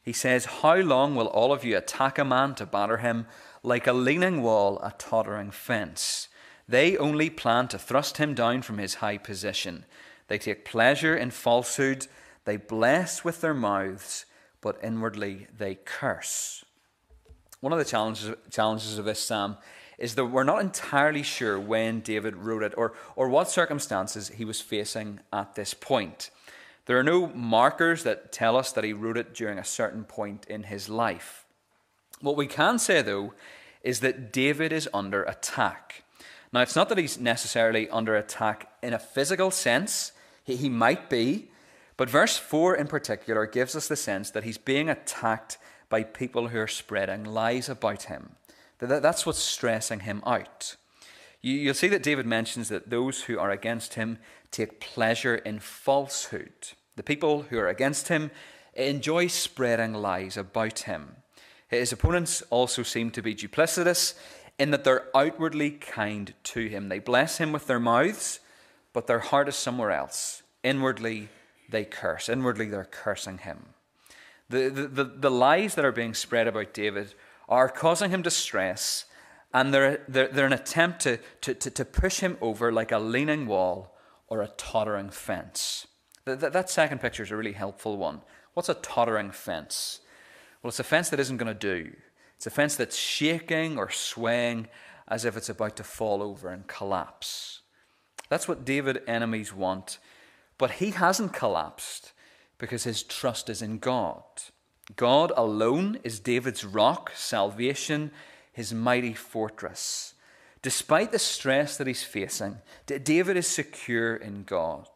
He 0.03 0.11
says, 0.11 0.59
How 0.63 0.75
long 0.75 1.15
will 1.15 1.27
all 1.27 1.53
of 1.53 1.63
you 1.63 1.77
attack 1.77 2.19
a 2.19 2.25
man 2.25 2.55
to 2.55 2.65
batter 2.65 2.97
him 2.97 3.25
like 3.63 3.87
a 3.87 3.93
leaning 3.93 4.43
wall, 4.43 4.79
a 4.83 4.93
tottering 4.97 5.49
fence? 5.49 6.27
They 6.71 6.95
only 6.95 7.29
plan 7.29 7.67
to 7.67 7.77
thrust 7.77 8.15
him 8.15 8.33
down 8.33 8.61
from 8.61 8.77
his 8.77 8.95
high 8.95 9.17
position. 9.17 9.83
They 10.29 10.37
take 10.37 10.63
pleasure 10.63 11.17
in 11.17 11.31
falsehood. 11.31 12.07
They 12.45 12.55
bless 12.55 13.25
with 13.25 13.41
their 13.41 13.53
mouths, 13.53 14.25
but 14.61 14.79
inwardly 14.81 15.47
they 15.55 15.75
curse. 15.75 16.63
One 17.59 17.73
of 17.73 17.79
the 17.79 17.83
challenges, 17.83 18.33
challenges 18.49 18.97
of 18.97 19.03
this 19.03 19.19
psalm 19.19 19.57
is 19.97 20.15
that 20.15 20.27
we're 20.27 20.45
not 20.45 20.61
entirely 20.61 21.23
sure 21.23 21.59
when 21.59 21.99
David 21.99 22.37
wrote 22.37 22.63
it 22.63 22.73
or, 22.77 22.93
or 23.17 23.27
what 23.27 23.49
circumstances 23.49 24.29
he 24.29 24.45
was 24.45 24.61
facing 24.61 25.19
at 25.33 25.55
this 25.55 25.73
point. 25.73 26.29
There 26.85 26.97
are 26.97 27.03
no 27.03 27.27
markers 27.27 28.03
that 28.03 28.31
tell 28.31 28.55
us 28.55 28.71
that 28.71 28.85
he 28.85 28.93
wrote 28.93 29.17
it 29.17 29.33
during 29.33 29.59
a 29.59 29.65
certain 29.65 30.05
point 30.05 30.45
in 30.47 30.63
his 30.63 30.87
life. 30.87 31.45
What 32.21 32.37
we 32.37 32.47
can 32.47 32.79
say, 32.79 33.01
though, 33.01 33.33
is 33.83 33.99
that 33.99 34.31
David 34.31 34.71
is 34.71 34.87
under 34.93 35.23
attack. 35.23 36.05
Now, 36.53 36.61
it's 36.61 36.75
not 36.75 36.89
that 36.89 36.97
he's 36.97 37.19
necessarily 37.19 37.89
under 37.89 38.15
attack 38.15 38.69
in 38.83 38.93
a 38.93 38.99
physical 38.99 39.51
sense, 39.51 40.11
he, 40.43 40.55
he 40.57 40.69
might 40.69 41.09
be, 41.09 41.49
but 41.95 42.09
verse 42.09 42.37
4 42.37 42.75
in 42.75 42.87
particular 42.87 43.45
gives 43.45 43.75
us 43.75 43.87
the 43.87 43.95
sense 43.95 44.31
that 44.31 44.43
he's 44.43 44.57
being 44.57 44.89
attacked 44.89 45.57
by 45.87 46.03
people 46.03 46.49
who 46.49 46.59
are 46.59 46.67
spreading 46.67 47.23
lies 47.23 47.69
about 47.69 48.03
him. 48.03 48.35
That, 48.79 49.01
that's 49.01 49.25
what's 49.25 49.39
stressing 49.39 50.01
him 50.01 50.23
out. 50.25 50.75
You, 51.41 51.53
you'll 51.53 51.73
see 51.73 51.87
that 51.89 52.03
David 52.03 52.25
mentions 52.25 52.69
that 52.69 52.89
those 52.89 53.23
who 53.23 53.39
are 53.39 53.51
against 53.51 53.93
him 53.93 54.17
take 54.49 54.79
pleasure 54.79 55.35
in 55.35 55.59
falsehood. 55.59 56.53
The 56.95 57.03
people 57.03 57.43
who 57.43 57.57
are 57.59 57.67
against 57.67 58.09
him 58.09 58.31
enjoy 58.73 59.27
spreading 59.27 59.93
lies 59.93 60.37
about 60.37 60.79
him. 60.79 61.17
His 61.67 61.93
opponents 61.93 62.43
also 62.49 62.83
seem 62.83 63.11
to 63.11 63.21
be 63.21 63.33
duplicitous 63.33 64.15
in 64.57 64.71
that 64.71 64.83
they're 64.83 65.07
outwardly 65.15 65.71
kind 65.71 66.33
to 66.43 66.67
him. 66.67 66.89
They 66.89 66.99
bless 66.99 67.37
him 67.37 67.51
with 67.51 67.67
their 67.67 67.79
mouths, 67.79 68.39
but 68.93 69.07
their 69.07 69.19
heart 69.19 69.47
is 69.47 69.55
somewhere 69.55 69.91
else. 69.91 70.43
Inwardly, 70.63 71.29
they 71.69 71.85
curse. 71.85 72.29
Inwardly, 72.29 72.67
they're 72.67 72.85
cursing 72.85 73.39
him. 73.39 73.69
The, 74.49 74.69
the, 74.69 74.87
the, 74.87 75.03
the 75.05 75.31
lies 75.31 75.75
that 75.75 75.85
are 75.85 75.91
being 75.91 76.13
spread 76.13 76.47
about 76.47 76.73
David 76.73 77.13
are 77.47 77.69
causing 77.69 78.11
him 78.11 78.21
distress, 78.21 79.05
and 79.53 79.73
they're, 79.73 80.03
they're, 80.07 80.27
they're 80.27 80.45
an 80.45 80.53
attempt 80.53 81.01
to, 81.01 81.19
to, 81.41 81.53
to, 81.53 81.71
to 81.71 81.85
push 81.85 82.19
him 82.19 82.37
over 82.41 82.71
like 82.71 82.91
a 82.91 82.99
leaning 82.99 83.47
wall 83.47 83.95
or 84.27 84.41
a 84.41 84.47
tottering 84.47 85.09
fence. 85.09 85.87
That, 86.25 86.53
that 86.53 86.69
second 86.69 87.01
picture 87.01 87.23
is 87.23 87.31
a 87.31 87.35
really 87.35 87.53
helpful 87.53 87.97
one. 87.97 88.21
What's 88.53 88.69
a 88.69 88.75
tottering 88.75 89.31
fence? 89.31 90.01
Well, 90.61 90.69
it's 90.69 90.79
a 90.79 90.83
fence 90.83 91.09
that 91.09 91.19
isn't 91.19 91.37
going 91.37 91.53
to 91.53 91.53
do. 91.53 91.93
It's 92.41 92.47
a 92.47 92.49
fence 92.49 92.75
that's 92.75 92.97
shaking 92.97 93.77
or 93.77 93.91
swaying 93.91 94.67
as 95.07 95.25
if 95.25 95.37
it's 95.37 95.47
about 95.49 95.75
to 95.75 95.83
fall 95.83 96.23
over 96.23 96.49
and 96.49 96.65
collapse. 96.65 97.61
That's 98.29 98.47
what 98.47 98.65
David's 98.65 99.01
enemies 99.05 99.53
want. 99.53 99.99
But 100.57 100.71
he 100.71 100.89
hasn't 100.89 101.33
collapsed 101.33 102.13
because 102.57 102.83
his 102.83 103.03
trust 103.03 103.47
is 103.47 103.61
in 103.61 103.77
God. 103.77 104.23
God 104.95 105.31
alone 105.37 105.99
is 106.03 106.19
David's 106.19 106.65
rock, 106.65 107.11
salvation, 107.13 108.09
his 108.51 108.73
mighty 108.73 109.13
fortress. 109.13 110.15
Despite 110.63 111.11
the 111.11 111.19
stress 111.19 111.77
that 111.77 111.85
he's 111.85 112.01
facing, 112.01 112.57
David 112.87 113.37
is 113.37 113.45
secure 113.45 114.15
in 114.15 114.45
God. 114.45 114.87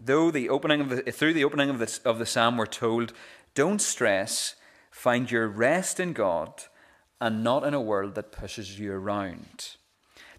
Though 0.00 0.32
the 0.32 0.48
opening 0.48 0.80
of 0.80 0.88
the, 0.88 1.02
through 1.12 1.34
the 1.34 1.44
opening 1.44 1.70
of 1.70 1.78
the, 1.78 2.00
of 2.04 2.18
the 2.18 2.26
psalm, 2.26 2.56
we're 2.56 2.66
told, 2.66 3.12
don't 3.54 3.80
stress, 3.80 4.56
find 4.90 5.30
your 5.30 5.46
rest 5.46 6.00
in 6.00 6.14
God 6.14 6.64
and 7.20 7.44
not 7.44 7.64
in 7.64 7.74
a 7.74 7.80
world 7.80 8.14
that 8.14 8.32
pushes 8.32 8.78
you 8.78 8.92
around. 8.92 9.76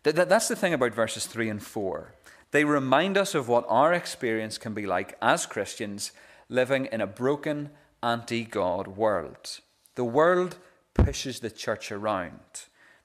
That, 0.03 0.15
that, 0.15 0.29
that's 0.29 0.47
the 0.47 0.55
thing 0.55 0.73
about 0.73 0.93
verses 0.93 1.25
3 1.25 1.49
and 1.49 1.63
4. 1.63 2.13
They 2.51 2.65
remind 2.65 3.17
us 3.17 3.35
of 3.35 3.47
what 3.47 3.65
our 3.69 3.93
experience 3.93 4.57
can 4.57 4.73
be 4.73 4.85
like 4.85 5.17
as 5.21 5.45
Christians 5.45 6.11
living 6.49 6.87
in 6.91 7.01
a 7.01 7.07
broken, 7.07 7.69
anti 8.03 8.43
God 8.43 8.87
world. 8.87 9.59
The 9.95 10.03
world 10.03 10.57
pushes 10.93 11.39
the 11.39 11.51
church 11.51 11.91
around. 11.91 12.39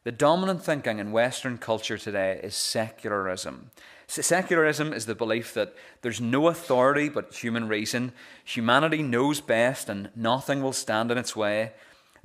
The 0.05 0.13
dominant 0.13 0.65
thinking 0.65 0.99
in 0.99 1.13
Western 1.13 1.59
culture 1.59 1.99
today 1.99 2.41
is 2.43 2.55
secularism. 2.55 3.71
Secularism 4.09 4.93
is 4.93 5.07
the 5.07 5.17
belief 5.17 5.53
that 5.55 5.75
there's 6.03 6.21
no 6.21 6.47
authority 6.47 7.09
but 7.09 7.35
human 7.35 7.67
reason. 7.67 8.13
Humanity 8.45 9.03
knows 9.03 9.41
best 9.41 9.89
and 9.89 10.11
nothing 10.15 10.63
will 10.63 10.73
stand 10.73 11.11
in 11.11 11.19
its 11.19 11.35
way. 11.35 11.73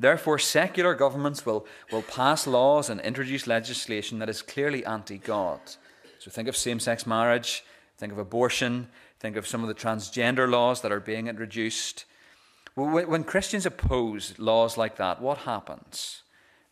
Therefore, 0.02 0.40
secular 0.40 0.96
governments 0.96 1.46
will, 1.46 1.68
will 1.92 2.02
pass 2.02 2.48
laws 2.48 2.90
and 2.90 3.00
introduce 3.02 3.46
legislation 3.46 4.18
that 4.18 4.30
is 4.30 4.42
clearly 4.42 4.84
anti 4.84 5.20
God. 5.20 5.60
So 6.18 6.32
think 6.32 6.48
of 6.48 6.58
same 6.58 6.80
sex 6.80 7.06
marriage, 7.06 7.64
think 8.00 8.12
of 8.12 8.18
abortion, 8.18 8.88
think 9.20 9.36
of 9.36 9.46
some 9.46 9.62
of 9.62 9.68
the 9.68 9.76
transgender 9.76 10.50
laws 10.50 10.82
that 10.82 10.92
are 10.92 11.00
being 11.00 11.28
introduced. 11.28 12.06
When 12.74 13.24
Christians 13.24 13.68
oppose 13.68 14.40
laws 14.40 14.76
like 14.76 14.98
that, 14.98 15.22
what 15.22 15.40
happens? 15.40 16.24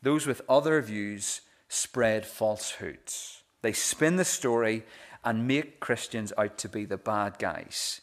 Those 0.02 0.26
with 0.26 0.42
other 0.50 0.82
views 0.82 1.42
spread 1.68 2.26
falsehoods. 2.26 3.44
They 3.62 3.74
spin 3.74 4.16
the 4.16 4.26
story 4.26 4.86
and 5.24 5.48
make 5.48 5.80
Christians 5.80 6.34
out 6.36 6.58
to 6.58 6.68
be 6.68 6.84
the 6.84 6.98
bad 6.98 7.38
guys. 7.38 8.02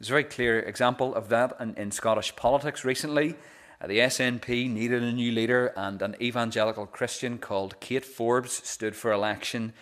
There's 0.00 0.08
a 0.08 0.12
very 0.12 0.24
clear 0.24 0.60
example 0.60 1.14
of 1.14 1.28
that 1.28 1.54
in, 1.60 1.74
in 1.74 1.90
Scottish 1.90 2.34
politics 2.34 2.82
recently. 2.82 3.36
Uh, 3.84 3.86
the 3.86 3.98
SNP 3.98 4.70
needed 4.70 5.02
a 5.02 5.12
new 5.12 5.30
leader, 5.30 5.66
and 5.76 6.00
an 6.00 6.16
evangelical 6.18 6.86
Christian 6.86 7.36
called 7.36 7.78
Kate 7.80 8.04
Forbes 8.04 8.66
stood 8.66 8.96
for 8.96 9.12
election. 9.12 9.74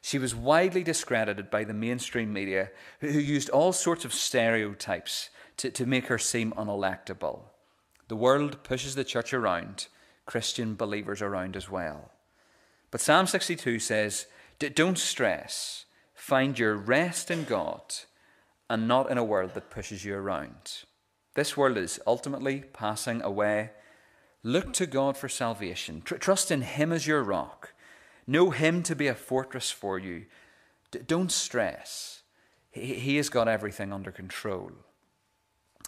She 0.00 0.16
was 0.16 0.32
widely 0.32 0.84
discredited 0.84 1.50
by 1.50 1.64
the 1.64 1.74
mainstream 1.74 2.32
media, 2.32 2.70
who, 3.00 3.08
used 3.08 3.50
all 3.50 3.72
sorts 3.72 4.04
of 4.04 4.14
stereotypes 4.14 5.30
to, 5.56 5.72
to 5.72 5.86
make 5.86 6.06
her 6.06 6.18
seem 6.18 6.52
unelectable. 6.52 7.40
The 8.06 8.14
world 8.14 8.62
pushes 8.62 8.94
the 8.94 9.02
church 9.02 9.34
around, 9.34 9.88
Christian 10.24 10.76
believers 10.76 11.20
around 11.20 11.56
as 11.56 11.68
well. 11.68 12.12
But 12.92 13.00
Psalm 13.00 13.26
62 13.26 13.80
says, 13.80 14.26
Don't 14.60 14.98
stress, 14.98 15.84
find 16.14 16.56
your 16.56 16.76
rest 16.76 17.28
in 17.28 17.42
God 17.42 17.82
and 18.70 18.86
not 18.86 19.10
in 19.10 19.18
a 19.18 19.24
world 19.24 19.54
that 19.54 19.70
pushes 19.70 20.04
you 20.04 20.14
around. 20.14 20.84
This 21.38 21.56
world 21.56 21.76
is 21.76 22.00
ultimately 22.04 22.64
passing 22.72 23.22
away. 23.22 23.70
Look 24.42 24.72
to 24.72 24.86
God 24.86 25.16
for 25.16 25.28
salvation. 25.28 26.02
Tr- 26.04 26.16
trust 26.16 26.50
in 26.50 26.62
Him 26.62 26.90
as 26.92 27.06
your 27.06 27.22
rock. 27.22 27.74
Know 28.26 28.50
Him 28.50 28.82
to 28.82 28.96
be 28.96 29.06
a 29.06 29.14
fortress 29.14 29.70
for 29.70 30.00
you. 30.00 30.26
D- 30.90 30.98
don't 31.06 31.30
stress. 31.30 32.22
He-, 32.72 32.94
he 32.94 33.16
has 33.18 33.28
got 33.28 33.46
everything 33.46 33.92
under 33.92 34.10
control. 34.10 34.72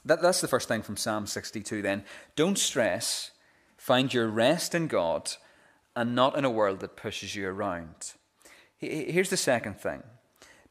That, 0.05 0.23
that's 0.23 0.41
the 0.41 0.47
first 0.47 0.69
thing 0.69 0.83
from 0.83 0.97
Psalm 0.97 1.27
62 1.27 1.83
then. 1.83 2.05
Don't 2.37 2.57
stress. 2.57 3.33
Find 3.77 4.15
your 4.15 4.29
rest 4.29 4.73
in 4.73 4.87
God 4.87 5.33
and 5.97 6.15
not 6.15 6.39
in 6.39 6.45
a 6.45 6.51
world 6.51 6.79
that 6.79 6.97
pushes 6.97 7.35
you 7.35 7.49
around. 7.49 8.13
Here's 8.79 9.31
the 9.31 9.37
second 9.37 9.81
thing. 9.81 10.05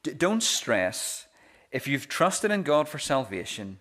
Don't 0.03 0.41
stress. 0.41 1.27
If 1.69 1.85
you've 1.85 2.07
trusted 2.07 2.49
in 2.49 2.63
God 2.63 2.87
for 2.87 2.97
salvation, 2.97 3.79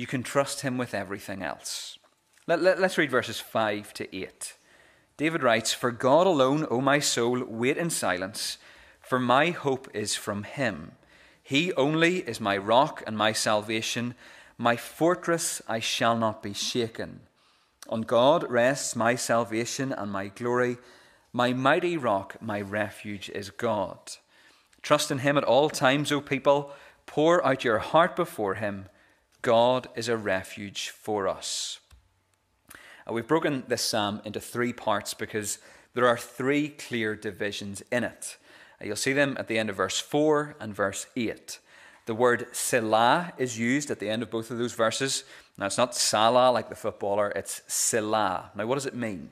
you 0.00 0.06
can 0.06 0.22
trust 0.22 0.62
him 0.62 0.78
with 0.78 0.94
everything 0.94 1.42
else. 1.42 1.98
Let, 2.46 2.62
let, 2.62 2.80
let's 2.80 2.96
read 2.96 3.10
verses 3.10 3.38
5 3.38 3.92
to 3.92 4.16
8. 4.16 4.54
David 5.18 5.42
writes, 5.42 5.74
For 5.74 5.90
God 5.90 6.26
alone, 6.26 6.66
O 6.70 6.80
my 6.80 7.00
soul, 7.00 7.44
wait 7.44 7.76
in 7.76 7.90
silence, 7.90 8.56
for 9.02 9.18
my 9.18 9.50
hope 9.50 9.88
is 9.92 10.16
from 10.16 10.44
him. 10.44 10.92
He 11.42 11.74
only 11.74 12.20
is 12.20 12.40
my 12.40 12.56
rock 12.56 13.02
and 13.06 13.14
my 13.14 13.32
salvation, 13.34 14.14
my 14.56 14.74
fortress, 14.74 15.60
I 15.68 15.80
shall 15.80 16.16
not 16.16 16.42
be 16.42 16.54
shaken. 16.54 17.20
On 17.90 18.00
God 18.00 18.50
rests 18.50 18.96
my 18.96 19.16
salvation 19.16 19.92
and 19.92 20.10
my 20.10 20.28
glory. 20.28 20.78
My 21.30 21.52
mighty 21.52 21.98
rock, 21.98 22.36
my 22.40 22.62
refuge 22.62 23.28
is 23.28 23.50
God. 23.50 23.98
Trust 24.80 25.10
in 25.10 25.18
him 25.18 25.36
at 25.36 25.44
all 25.44 25.68
times, 25.68 26.10
O 26.10 26.22
people. 26.22 26.72
Pour 27.04 27.44
out 27.46 27.64
your 27.64 27.80
heart 27.80 28.16
before 28.16 28.54
him. 28.54 28.86
God 29.42 29.88
is 29.94 30.08
a 30.08 30.16
refuge 30.16 30.90
for 30.90 31.26
us. 31.26 31.80
Uh, 33.08 33.12
we've 33.12 33.26
broken 33.26 33.64
this 33.68 33.82
psalm 33.82 34.20
into 34.24 34.40
three 34.40 34.72
parts 34.72 35.14
because 35.14 35.58
there 35.94 36.06
are 36.06 36.18
three 36.18 36.68
clear 36.68 37.16
divisions 37.16 37.82
in 37.90 38.04
it. 38.04 38.36
Uh, 38.80 38.86
you'll 38.86 38.96
see 38.96 39.12
them 39.12 39.36
at 39.38 39.48
the 39.48 39.58
end 39.58 39.70
of 39.70 39.76
verse 39.76 39.98
4 39.98 40.56
and 40.60 40.74
verse 40.74 41.06
8. 41.16 41.58
The 42.06 42.14
word 42.14 42.48
Selah 42.52 43.32
is 43.38 43.58
used 43.58 43.90
at 43.90 43.98
the 43.98 44.10
end 44.10 44.22
of 44.22 44.30
both 44.30 44.50
of 44.50 44.58
those 44.58 44.74
verses. 44.74 45.24
Now, 45.56 45.66
it's 45.66 45.78
not 45.78 45.94
Salah 45.94 46.50
like 46.50 46.68
the 46.68 46.74
footballer, 46.74 47.32
it's 47.34 47.62
Selah. 47.66 48.50
Now, 48.54 48.66
what 48.66 48.74
does 48.74 48.86
it 48.86 48.94
mean? 48.94 49.30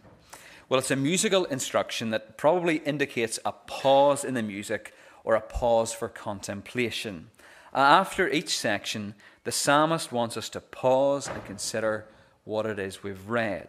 Well, 0.68 0.78
it's 0.78 0.90
a 0.90 0.96
musical 0.96 1.44
instruction 1.46 2.10
that 2.10 2.36
probably 2.36 2.76
indicates 2.76 3.38
a 3.44 3.52
pause 3.52 4.24
in 4.24 4.34
the 4.34 4.42
music 4.42 4.94
or 5.24 5.34
a 5.34 5.40
pause 5.40 5.92
for 5.92 6.08
contemplation. 6.08 7.30
After 7.78 8.28
each 8.28 8.58
section, 8.58 9.14
the 9.44 9.52
psalmist 9.52 10.11
wants 10.11 10.37
us 10.37 10.49
to 10.49 10.61
pause 10.61 11.28
and 11.28 11.44
consider 11.44 12.06
what 12.42 12.66
it 12.66 12.76
is 12.76 13.04
we've 13.04 13.28
read. 13.28 13.68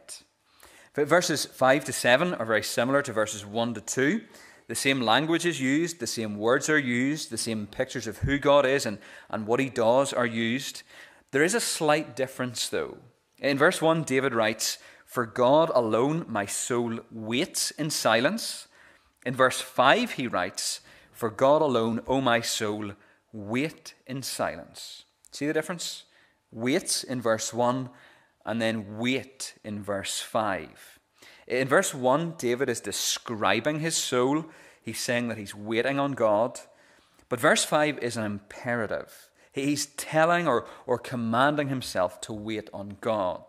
Verses 0.96 1.46
5 1.46 1.86
to 1.86 1.94
7 1.94 2.34
are 2.34 2.46
very 2.46 2.64
similar 2.64 3.04
to 3.04 3.14
verses 3.14 3.46
1 3.46 3.76
to 3.76 3.82
2. 3.82 4.22
The 4.68 4.74
same 4.74 5.02
language 5.02 5.46
is 5.46 5.62
used, 5.62 6.00
the 6.00 6.08
same 6.08 6.40
words 6.40 6.72
are 6.72 6.80
used, 6.80 7.30
the 7.30 7.38
same 7.38 7.68
pictures 7.68 8.08
of 8.08 8.18
who 8.18 8.40
God 8.40 8.66
is 8.66 8.88
and, 8.88 8.98
and 9.30 9.46
what 9.46 9.60
he 9.60 9.70
does 9.70 10.12
are 10.12 10.26
used. 10.26 10.82
There 11.30 11.44
is 11.44 11.54
a 11.54 11.60
slight 11.60 12.16
difference, 12.16 12.68
though. 12.68 12.98
In 13.38 13.60
verse 13.60 13.80
1, 13.80 14.06
David 14.06 14.34
writes, 14.34 14.80
For 15.06 15.28
God 15.28 15.70
alone 15.76 16.26
my 16.28 16.48
soul 16.48 17.02
waits 17.12 17.70
in 17.70 17.92
silence. 17.92 18.68
In 19.24 19.36
verse 19.36 19.62
5, 19.62 20.14
he 20.14 20.26
writes, 20.26 20.82
For 21.12 21.30
God 21.30 21.62
alone, 21.62 22.02
O 22.08 22.22
my 22.22 22.42
soul, 22.42 22.94
wait 23.32 23.94
in 24.08 24.22
silence. 24.22 25.06
See 25.32 25.48
the 25.48 25.54
difference? 25.54 26.04
Wait 26.52 27.06
in 27.08 27.22
verse 27.22 27.54
1 27.54 27.90
and 28.46 28.62
then 28.62 28.98
wait 28.98 29.54
in 29.64 29.84
verse 29.84 30.22
5. 30.22 31.00
In 31.48 31.68
verse 31.68 31.94
1, 31.94 32.36
David 32.38 32.70
is 32.70 32.80
describing 32.80 33.80
his 33.80 33.96
soul. 33.96 34.46
He's 34.82 35.00
saying 35.00 35.28
that 35.28 35.38
he's 35.38 35.56
waiting 35.56 36.00
on 36.00 36.14
God. 36.14 36.60
But 37.28 37.40
verse 37.40 37.64
5 37.64 38.00
is 38.00 38.18
an 38.18 38.24
imperative. 38.24 39.30
He's 39.52 39.88
telling 39.88 40.48
or, 40.48 40.66
or 40.86 40.98
commanding 40.98 41.70
himself 41.70 42.22
to 42.22 42.34
wait 42.34 42.70
on 42.74 42.98
God. 43.02 43.44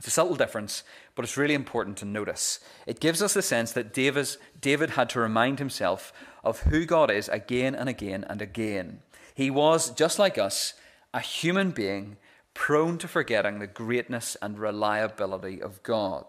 It's 0.00 0.06
a 0.06 0.12
subtle 0.12 0.34
difference, 0.34 0.82
but 1.14 1.26
it's 1.26 1.36
really 1.36 1.52
important 1.52 1.98
to 1.98 2.06
notice. 2.06 2.60
It 2.86 3.00
gives 3.00 3.20
us 3.20 3.34
the 3.34 3.42
sense 3.42 3.72
that 3.72 3.92
David, 3.92 4.90
had 4.92 5.10
to 5.10 5.20
remind 5.20 5.58
himself 5.58 6.10
of 6.42 6.60
who 6.60 6.86
God 6.86 7.10
is 7.10 7.28
again 7.28 7.74
and 7.74 7.86
again 7.86 8.24
and 8.26 8.40
again. 8.40 9.00
He 9.34 9.50
was, 9.50 9.90
just 9.90 10.18
like 10.18 10.38
us, 10.38 10.72
a 11.12 11.20
human 11.20 11.72
being 11.72 12.16
prone 12.54 12.96
to 12.96 13.06
forgetting 13.06 13.58
the 13.58 13.66
greatness 13.66 14.38
and 14.40 14.58
reliability 14.58 15.60
of 15.60 15.82
God. 15.82 16.24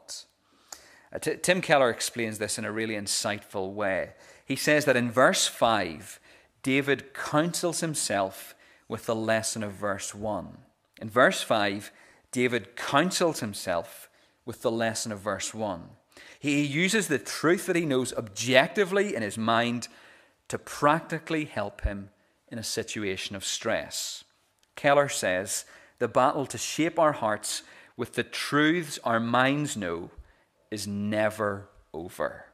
Uh, 1.13 1.19
T- 1.19 1.37
Tim 1.37 1.61
Keller 1.61 1.89
explains 1.89 2.39
this 2.39 2.57
in 2.57 2.65
a 2.65 2.73
really 2.73 2.95
insightful 2.95 3.71
way. 3.71 4.09
He 4.45 4.57
says 4.57 4.83
that 4.83 4.97
in 4.97 5.09
verse 5.09 5.47
5, 5.47 6.19
David 6.61 7.13
counsels 7.13 7.79
himself 7.79 8.53
with 8.89 9.05
the 9.05 9.15
lesson 9.15 9.63
of 9.63 9.71
verse 9.71 10.13
1. 10.13 10.57
In 11.01 11.09
verse 11.09 11.41
5, 11.41 11.89
David 12.31 12.75
counsels 12.75 13.41
himself 13.41 14.09
with 14.45 14.61
the 14.61 14.71
lesson 14.71 15.11
of 15.11 15.19
verse 15.19 15.53
1. 15.53 15.83
He 16.39 16.63
uses 16.63 17.07
the 17.07 17.19
truth 17.19 17.65
that 17.67 17.75
he 17.75 17.85
knows 17.85 18.13
objectively 18.13 19.15
in 19.15 19.21
his 19.21 19.38
mind 19.38 19.88
to 20.47 20.57
practically 20.57 21.45
help 21.45 21.81
him 21.81 22.09
in 22.50 22.57
a 22.57 22.63
situation 22.63 23.35
of 23.35 23.45
stress. 23.45 24.23
Keller 24.75 25.09
says 25.09 25.65
the 26.00 26.07
battle 26.07 26.45
to 26.47 26.57
shape 26.57 26.97
our 26.97 27.11
hearts 27.11 27.63
with 27.95 28.13
the 28.13 28.23
truths 28.23 29.00
our 29.03 29.19
minds 29.19 29.77
know 29.77 30.09
is 30.71 30.88
never 30.88 31.69
over. 31.93 32.45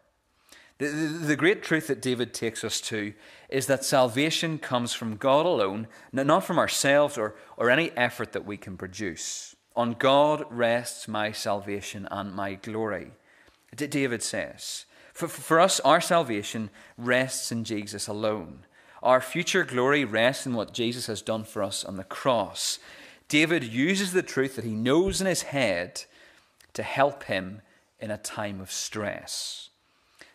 The, 0.80 0.88
the, 0.88 1.08
the, 1.28 1.36
great 1.36 1.64
truth 1.64 1.88
that 1.88 2.02
David 2.02 2.34
takes 2.34 2.64
us 2.64 2.80
to 2.82 3.14
is 3.50 3.66
that 3.66 3.84
salvation 3.84 4.60
comes 4.60 4.94
from 4.94 5.16
God 5.16 5.46
alone, 5.46 5.88
not 6.12 6.44
from 6.44 6.60
ourselves 6.60 7.18
or, 7.18 7.36
or 7.56 7.72
any 7.72 7.92
effort 7.98 8.34
that 8.34 8.46
we 8.46 8.58
can 8.58 8.78
produce. 8.78 9.56
On 9.78 9.94
God 9.94 10.44
rests 10.50 11.08
my 11.08 11.32
salvation 11.32 12.08
and 12.10 12.34
my 12.34 12.56
glory. 12.56 13.12
David 13.76 14.24
says, 14.24 14.86
for, 15.14 15.28
for 15.28 15.60
us, 15.60 15.80
our 15.82 16.02
salvation 16.02 16.72
rests 16.98 17.52
in 17.52 17.64
Jesus 17.64 18.08
alone. 18.08 18.66
Our 19.04 19.22
future 19.22 19.64
glory 19.64 20.04
rests 20.04 20.48
in 20.48 20.56
what 20.56 20.74
Jesus 20.74 21.06
has 21.06 21.22
done 21.22 21.44
for 21.44 21.62
us 21.62 21.86
on 21.86 21.96
the 21.96 22.04
cross. 22.04 22.80
David 23.28 23.64
uses 23.64 24.14
the 24.14 24.24
truth 24.24 24.56
that 24.56 24.66
he 24.66 24.74
knows 24.74 25.22
in 25.22 25.28
his 25.28 25.44
head 25.44 26.04
to 26.74 26.82
help 26.82 27.26
him 27.26 27.62
in 28.00 28.10
a 28.10 28.18
time 28.18 28.60
of 28.60 28.72
stress. 28.72 29.70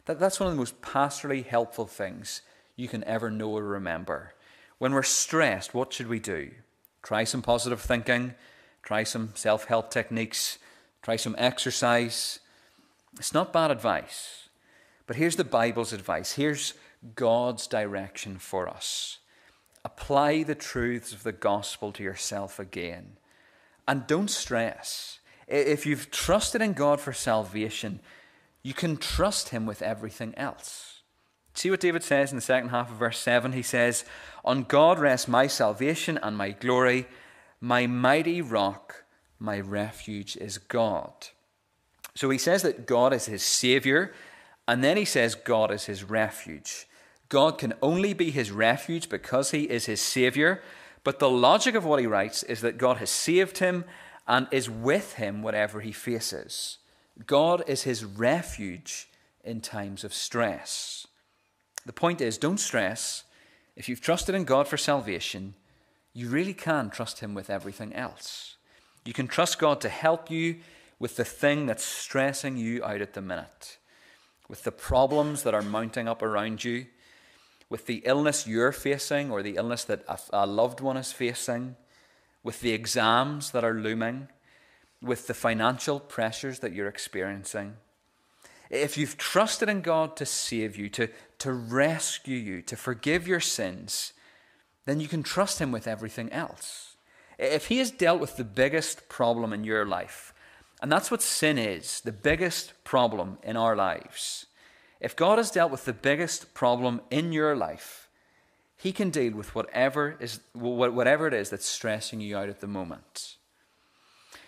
That, 0.04 0.20
that's 0.20 0.38
one 0.38 0.48
of 0.48 0.54
the 0.54 0.58
most 0.58 0.80
pastorally 0.82 1.44
helpful 1.44 1.86
things 1.86 2.42
you 2.76 2.86
can 2.86 3.02
ever 3.04 3.28
know 3.28 3.50
or 3.50 3.64
remember. 3.64 4.34
When 4.78 4.92
we're 4.92 5.02
stressed, 5.02 5.74
what 5.74 5.92
should 5.92 6.08
we 6.08 6.20
do? 6.20 6.52
Try 7.02 7.24
some 7.24 7.42
positive 7.42 7.80
thinking, 7.80 8.34
try 8.82 9.04
some 9.04 9.30
self 9.34 9.64
help 9.64 9.90
techniques, 9.90 10.58
try 11.02 11.16
some 11.16 11.34
exercise. 11.38 12.40
It's 13.18 13.34
not 13.34 13.52
bad 13.52 13.70
advice. 13.70 14.48
But 15.06 15.16
here's 15.16 15.36
the 15.36 15.44
Bible's 15.44 15.92
advice. 15.92 16.32
Here's 16.32 16.74
God's 17.14 17.66
direction 17.66 18.38
for 18.38 18.68
us. 18.68 19.18
Apply 19.84 20.42
the 20.42 20.54
truths 20.54 21.12
of 21.12 21.22
the 21.22 21.32
gospel 21.32 21.92
to 21.92 22.02
yourself 22.02 22.58
again. 22.58 23.16
And 23.86 24.06
don't 24.06 24.30
stress. 24.30 25.18
If 25.48 25.84
you've 25.84 26.10
trusted 26.10 26.62
in 26.62 26.72
God 26.72 27.00
for 27.00 27.12
salvation, 27.12 28.00
you 28.62 28.74
can 28.74 28.96
trust 28.96 29.48
Him 29.48 29.66
with 29.66 29.82
everything 29.82 30.34
else. 30.36 31.00
See 31.54 31.70
what 31.70 31.80
David 31.80 32.02
says 32.02 32.30
in 32.30 32.36
the 32.36 32.42
second 32.42 32.70
half 32.70 32.90
of 32.90 32.96
verse 32.96 33.18
7? 33.18 33.52
He 33.52 33.62
says, 33.62 34.04
On 34.44 34.62
God 34.62 34.98
rests 34.98 35.28
my 35.28 35.46
salvation 35.46 36.18
and 36.22 36.36
my 36.36 36.50
glory, 36.52 37.06
my 37.62 37.86
mighty 37.86 38.42
rock, 38.42 39.04
my 39.38 39.60
refuge 39.60 40.36
is 40.36 40.58
God. 40.58 41.12
So 42.16 42.28
he 42.28 42.36
says 42.36 42.62
that 42.62 42.86
God 42.86 43.12
is 43.12 43.26
his 43.26 43.44
Savior, 43.44 44.12
and 44.66 44.82
then 44.82 44.96
he 44.96 45.04
says 45.04 45.36
God 45.36 45.70
is 45.70 45.84
his 45.84 46.02
refuge. 46.02 46.88
God 47.28 47.58
can 47.58 47.72
only 47.80 48.14
be 48.14 48.32
his 48.32 48.50
refuge 48.50 49.08
because 49.08 49.52
he 49.52 49.62
is 49.62 49.86
his 49.86 50.00
Savior, 50.00 50.60
but 51.04 51.20
the 51.20 51.30
logic 51.30 51.76
of 51.76 51.84
what 51.84 52.00
he 52.00 52.06
writes 52.06 52.42
is 52.42 52.62
that 52.62 52.78
God 52.78 52.96
has 52.96 53.10
saved 53.10 53.58
him 53.58 53.84
and 54.26 54.48
is 54.50 54.68
with 54.68 55.14
him 55.14 55.40
whatever 55.40 55.80
he 55.80 55.92
faces. 55.92 56.78
God 57.28 57.62
is 57.68 57.84
his 57.84 58.04
refuge 58.04 59.08
in 59.44 59.60
times 59.60 60.02
of 60.02 60.12
stress. 60.12 61.06
The 61.86 61.92
point 61.92 62.20
is 62.20 62.38
don't 62.38 62.58
stress. 62.58 63.22
If 63.76 63.88
you've 63.88 64.00
trusted 64.00 64.34
in 64.34 64.44
God 64.44 64.66
for 64.66 64.76
salvation, 64.76 65.54
you 66.14 66.28
really 66.28 66.54
can 66.54 66.90
trust 66.90 67.20
him 67.20 67.34
with 67.34 67.50
everything 67.50 67.94
else. 67.94 68.56
You 69.04 69.12
can 69.12 69.28
trust 69.28 69.58
God 69.58 69.80
to 69.80 69.88
help 69.88 70.30
you 70.30 70.56
with 70.98 71.16
the 71.16 71.24
thing 71.24 71.66
that's 71.66 71.84
stressing 71.84 72.56
you 72.56 72.84
out 72.84 73.00
at 73.00 73.14
the 73.14 73.22
minute, 73.22 73.78
with 74.48 74.62
the 74.62 74.70
problems 74.70 75.42
that 75.42 75.54
are 75.54 75.62
mounting 75.62 76.06
up 76.06 76.22
around 76.22 76.62
you, 76.62 76.86
with 77.68 77.86
the 77.86 78.02
illness 78.04 78.46
you're 78.46 78.70
facing 78.70 79.30
or 79.30 79.42
the 79.42 79.56
illness 79.56 79.84
that 79.84 80.04
a, 80.32 80.46
loved 80.46 80.80
one 80.80 80.96
is 80.96 81.10
facing, 81.10 81.74
with 82.44 82.60
the 82.60 82.72
exams 82.72 83.50
that 83.52 83.64
are 83.64 83.74
looming, 83.74 84.28
with 85.00 85.26
the 85.26 85.34
financial 85.34 85.98
pressures 85.98 86.58
that 86.60 86.72
you're 86.72 86.86
experiencing. 86.86 87.74
If 88.70 88.96
you've 88.96 89.16
trusted 89.16 89.68
in 89.68 89.80
God 89.80 90.16
to 90.16 90.26
save 90.26 90.76
you, 90.76 90.88
to, 90.90 91.08
to 91.38 91.52
rescue 91.52 92.38
you, 92.38 92.62
to 92.62 92.76
forgive 92.76 93.26
your 93.26 93.40
sins, 93.40 94.12
then 94.84 95.00
you 95.00 95.08
can 95.08 95.22
trust 95.22 95.58
Him 95.58 95.72
with 95.72 95.86
everything 95.86 96.32
else. 96.32 96.96
If 97.38 97.66
He 97.66 97.78
has 97.78 97.90
dealt 97.90 98.20
with 98.20 98.36
the 98.36 98.44
biggest 98.44 99.08
problem 99.08 99.52
in 99.52 99.64
your 99.64 99.84
life, 99.84 100.32
and 100.80 100.90
that's 100.90 101.10
what 101.10 101.22
sin 101.22 101.58
is 101.58 102.00
the 102.00 102.12
biggest 102.12 102.72
problem 102.84 103.38
in 103.42 103.56
our 103.56 103.76
lives. 103.76 104.46
If 105.00 105.16
God 105.16 105.38
has 105.38 105.50
dealt 105.50 105.70
with 105.70 105.84
the 105.84 105.92
biggest 105.92 106.54
problem 106.54 107.00
in 107.10 107.32
your 107.32 107.56
life, 107.56 108.08
He 108.76 108.92
can 108.92 109.10
deal 109.10 109.34
with 109.34 109.54
whatever, 109.54 110.16
is, 110.20 110.40
whatever 110.52 111.26
it 111.26 111.34
is 111.34 111.50
that's 111.50 111.66
stressing 111.66 112.20
you 112.20 112.36
out 112.36 112.48
at 112.48 112.60
the 112.60 112.66
moment. 112.66 113.36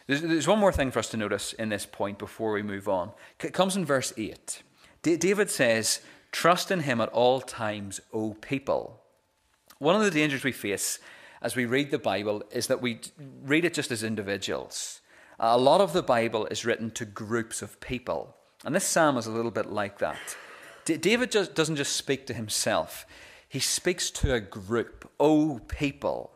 There's, 0.07 0.21
there's 0.21 0.49
one 0.49 0.59
more 0.59 0.73
thing 0.73 0.91
for 0.91 0.99
us 0.99 1.09
to 1.11 1.17
notice 1.17 1.53
in 1.55 1.71
this 1.71 1.87
point 1.87 2.19
before 2.19 2.53
we 2.53 2.63
move 2.63 2.89
on. 2.89 3.13
It 3.43 3.55
comes 3.55 3.77
in 3.77 3.85
verse 3.85 4.13
8. 4.17 4.63
D- 5.03 5.17
David 5.17 5.51
says, 5.51 6.01
Trust 6.31 6.71
in 6.71 6.81
Him 6.81 7.01
at 7.01 7.09
all 7.11 7.41
times, 7.41 8.01
O 8.13 8.35
people. 8.35 9.01
One 9.79 9.95
of 9.95 10.03
the 10.03 10.11
dangers 10.11 10.45
we 10.45 10.53
face 10.53 10.99
as 11.43 11.57
we 11.57 11.67
read 11.67 11.91
the 11.91 11.99
Bible 11.99 12.43
is 12.51 12.69
that 12.69 12.81
we 12.81 13.01
read 13.43 13.65
it 13.65 13.75
just 13.75 13.91
as 13.91 14.03
individuals. 14.03 15.01
Uh, 15.39 15.53
a 15.53 15.59
lot 15.59 15.81
of 15.81 15.93
the 15.93 16.03
Bible 16.03 16.47
is 16.47 16.65
written 16.65 16.91
to 16.93 17.05
groups 17.05 17.61
of 17.61 17.81
people. 17.81 18.37
And 18.65 18.75
this 18.75 18.87
psalm 18.87 19.17
is 19.17 19.27
a 19.27 19.33
little 19.33 19.51
bit 19.51 19.67
like 19.67 19.99
that. 19.99 20.37
David 20.85 21.31
just 21.31 21.55
doesn't 21.55 21.77
just 21.77 21.97
speak 21.97 22.27
to 22.27 22.35
himself, 22.35 23.07
he 23.49 23.61
speaks 23.61 24.11
to 24.11 24.35
a 24.35 24.41
group, 24.41 25.11
oh 25.21 25.61
people. 25.69 26.33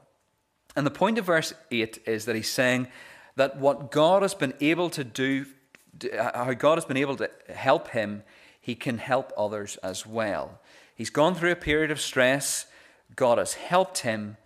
And 0.77 0.87
the 0.87 0.91
point 0.91 1.19
of 1.19 1.25
verse 1.25 1.53
8 1.71 1.99
is 2.07 2.25
that 2.27 2.37
he's 2.37 2.51
saying 2.51 2.87
that 3.35 3.59
what 3.59 3.91
God 3.91 4.23
has 4.23 4.35
been 4.35 4.55
able 4.61 4.91
to 4.91 5.03
do 5.03 5.47
uh, 6.17 6.45
how 6.45 6.53
God 6.53 6.77
has 6.77 6.85
been 6.85 6.97
able 6.97 7.17
to 7.17 7.31
help 7.53 7.89
him, 7.89 8.23
he 8.61 8.75
can 8.75 8.99
help 8.99 9.33
others 9.37 9.77
as 9.79 10.07
well. 10.07 10.61
He's 10.95 11.11
gone 11.11 11.35
through 11.35 11.53
a 11.53 11.57
period 11.57 11.91
of 11.91 12.01
stress, 12.01 12.67
God 13.17 13.39
has 13.39 13.55
helped 13.55 13.99
him, 13.99 14.37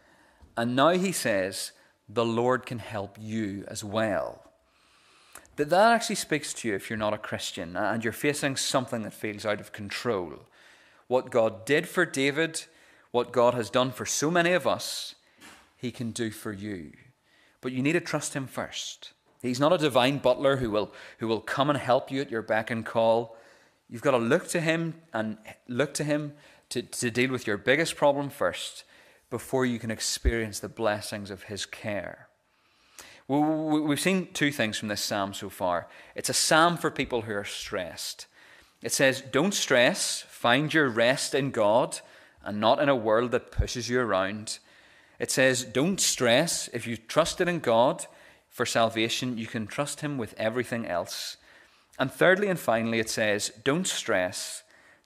and 0.57 0.77
now 0.77 0.90
he 0.90 1.12
says, 1.12 1.72
the 2.09 2.25
Lord 2.25 2.66
can 2.66 2.79
help 2.79 3.16
you 3.20 3.64
as 3.68 3.83
well. 3.83 4.42
That 5.57 5.70
that 5.70 5.92
actually 5.92 6.16
speaks 6.16 6.53
to 6.55 6.68
you 6.68 6.75
if 6.75 6.88
you're 6.88 6.96
not 6.96 7.14
a 7.14 7.18
Christian 7.18 7.77
and 7.77 8.03
you're 8.03 8.12
facing 8.12 8.57
something 8.57 9.03
that 9.03 9.14
feels 9.14 9.44
out 9.44 9.61
of 9.61 9.72
control. 9.72 10.46
What 11.09 11.31
God 11.31 11.64
did 11.64 11.88
for 11.88 12.07
David, 12.07 12.64
what 13.11 13.33
God 13.33 13.55
has 13.55 13.68
done 13.68 13.92
for 13.92 14.07
so 14.07 14.31
many 14.31 14.53
of 14.53 14.66
us, 14.66 15.14
he 15.77 15.90
can 15.90 16.11
do 16.11 16.31
for 16.31 16.53
you. 16.53 16.92
But 17.61 17.72
you 17.72 17.83
need 17.83 17.92
to 17.92 18.01
trust 18.01 18.35
him 18.35 18.46
first. 18.46 19.12
He's 19.42 19.61
not 19.61 19.72
a 19.72 19.79
divine 19.79 20.18
butler 20.18 20.57
who 20.57 20.70
will, 20.70 20.92
who 21.18 21.29
will 21.29 21.40
come 21.40 21.68
and 21.68 21.79
help 21.79 22.11
you 22.11 22.20
at 22.20 22.31
your 22.31 22.42
beck 22.42 22.70
and 22.70 22.87
call. 22.87 23.37
You've 23.90 24.03
got 24.03 24.12
to 24.12 24.18
look 24.18 24.48
to 24.48 24.61
him 24.61 24.94
and 25.12 25.37
look 25.68 25.92
to 25.94 26.05
him 26.05 26.33
to, 26.72 26.82
to 26.82 27.11
deal 27.11 27.30
with 27.30 27.46
your 27.46 27.58
biggest 27.58 27.96
problem 27.96 28.30
first 28.30 28.85
before 29.28 29.66
you 29.66 29.78
can 29.78 29.90
experience 29.90 30.58
the 30.58 30.68
blessings 30.68 31.30
of 31.30 31.44
his 31.44 31.66
care. 31.66 32.28
Well, 33.28 33.42
we've 33.82 34.00
seen 34.00 34.28
two 34.32 34.50
things 34.50 34.78
from 34.78 34.88
this 34.88 35.00
psalm 35.00 35.35
so 35.35 35.48
far. 35.48 35.87
It's 36.14 36.30
a 36.30 36.35
psalm 36.35 36.76
for 36.76 36.90
people 36.90 37.22
who 37.22 37.35
are 37.35 37.44
stressed. 37.44 38.26
It 38.82 38.92
says, 38.92 39.20
Don't 39.20 39.54
stress, 39.54 40.22
find 40.28 40.72
your 40.72 40.88
rest 40.88 41.35
in 41.35 41.50
God 41.50 42.00
and 42.42 42.58
not 42.58 42.80
in 42.80 42.88
a 42.88 42.96
world 42.96 43.30
that 43.32 43.52
pushes 43.52 43.88
you 43.88 44.00
around. 44.00 44.58
It 45.18 45.30
says, 45.30 45.64
Don't 45.64 46.00
stress. 46.00 46.68
If 46.72 46.87
you 46.87 46.96
trusted 46.96 47.48
in 47.48 47.61
God 47.61 48.06
for 48.48 48.66
salvation, 48.66 49.38
you 49.38 49.46
can 49.46 49.66
trust 49.66 50.00
Him 50.00 50.18
with 50.18 50.35
everything 50.38 50.87
else. 50.87 51.37
And 51.98 52.11
thirdly 52.11 52.48
and 52.48 52.58
finally, 52.58 52.98
it 52.98 53.11
says, 53.11 53.52
Don't 53.62 53.87
stress. 53.87 54.62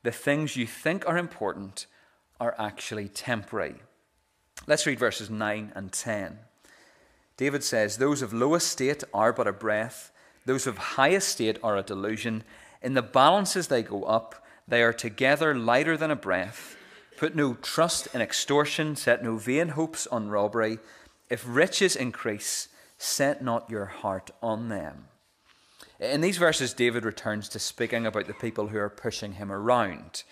The 0.06 0.12
things 0.12 0.54
you 0.54 0.68
think 0.68 1.04
are 1.08 1.18
important 1.18 1.86
are 2.38 2.54
actually 2.60 3.08
temporary. 3.08 3.74
Let's 4.64 4.86
read 4.86 5.00
verses 5.00 5.30
9 5.30 5.72
and 5.74 5.90
10. 5.90 6.38
David 7.36 7.64
says, 7.64 7.96
Those 7.96 8.22
of 8.22 8.32
low 8.32 8.54
estate 8.54 9.02
are 9.12 9.32
but 9.32 9.48
a 9.48 9.52
breath, 9.52 10.12
those 10.44 10.68
of 10.68 10.78
high 10.78 11.10
estate 11.10 11.58
are 11.60 11.76
a 11.76 11.82
delusion. 11.82 12.44
In 12.80 12.94
the 12.94 13.02
balances 13.02 13.66
they 13.66 13.82
go 13.82 14.04
up, 14.04 14.46
they 14.68 14.80
are 14.84 14.92
together 14.92 15.56
lighter 15.56 15.96
than 15.96 16.12
a 16.12 16.14
breath. 16.14 16.76
Put 17.16 17.34
no 17.34 17.54
trust 17.54 18.06
in 18.14 18.20
extortion, 18.20 18.94
set 18.94 19.24
no 19.24 19.38
vain 19.38 19.70
hopes 19.70 20.06
on 20.06 20.28
robbery. 20.28 20.78
If 21.28 21.42
riches 21.44 21.96
increase, 21.96 22.68
set 22.96 23.42
not 23.42 23.68
your 23.68 23.86
heart 23.86 24.30
on 24.40 24.68
them. 24.68 25.08
In 25.98 26.20
these 26.20 26.36
verses, 26.36 26.74
David 26.74 27.04
returns 27.04 27.48
to 27.50 27.58
speaking 27.58 28.06
about 28.06 28.26
the 28.26 28.34
people 28.34 28.68
who 28.68 28.78
are 28.78 28.90
pushing 28.90 29.32
him 29.34 29.50
around, 29.50 30.24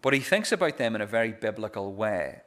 but 0.00 0.14
he 0.14 0.20
thinks 0.20 0.50
about 0.50 0.78
them 0.78 0.94
in 0.94 1.00
a 1.00 1.06
very 1.06 1.32
biblical 1.32 1.92
way. 1.92 2.40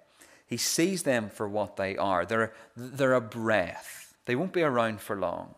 He 0.48 0.58
sees 0.58 1.04
them 1.04 1.30
for 1.30 1.48
what 1.48 1.78
they 1.78 1.96
are. 1.98 2.26
They're, 2.26 2.54
they're 2.76 3.14
a 3.14 3.22
breath. 3.22 4.16
They 4.26 4.36
won't 4.36 4.54
be 4.54 4.64
around 4.64 5.02
for 5.02 5.16
long. 5.16 5.56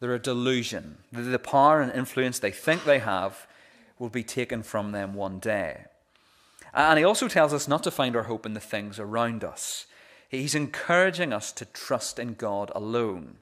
They're 0.00 0.14
a 0.14 0.18
delusion. 0.18 0.98
The 1.12 1.38
power 1.38 1.80
and 1.80 1.92
influence 1.92 2.38
they 2.38 2.50
think 2.50 2.84
they 2.84 2.98
have 2.98 3.46
will 3.98 4.08
be 4.08 4.24
taken 4.24 4.62
from 4.62 4.92
them 4.92 5.14
one 5.14 5.38
day. 5.38 5.84
And 6.74 6.98
he 6.98 7.04
also 7.04 7.28
tells 7.28 7.52
us 7.52 7.68
not 7.68 7.82
to 7.84 7.90
find 7.90 8.16
our 8.16 8.24
hope 8.24 8.46
in 8.46 8.54
the 8.54 8.60
things 8.60 8.98
around 8.98 9.44
us. 9.44 9.86
He's 10.28 10.54
encouraging 10.54 11.32
us 11.32 11.52
to 11.52 11.66
trust 11.66 12.18
in 12.18 12.34
God 12.34 12.72
alone. 12.74 13.36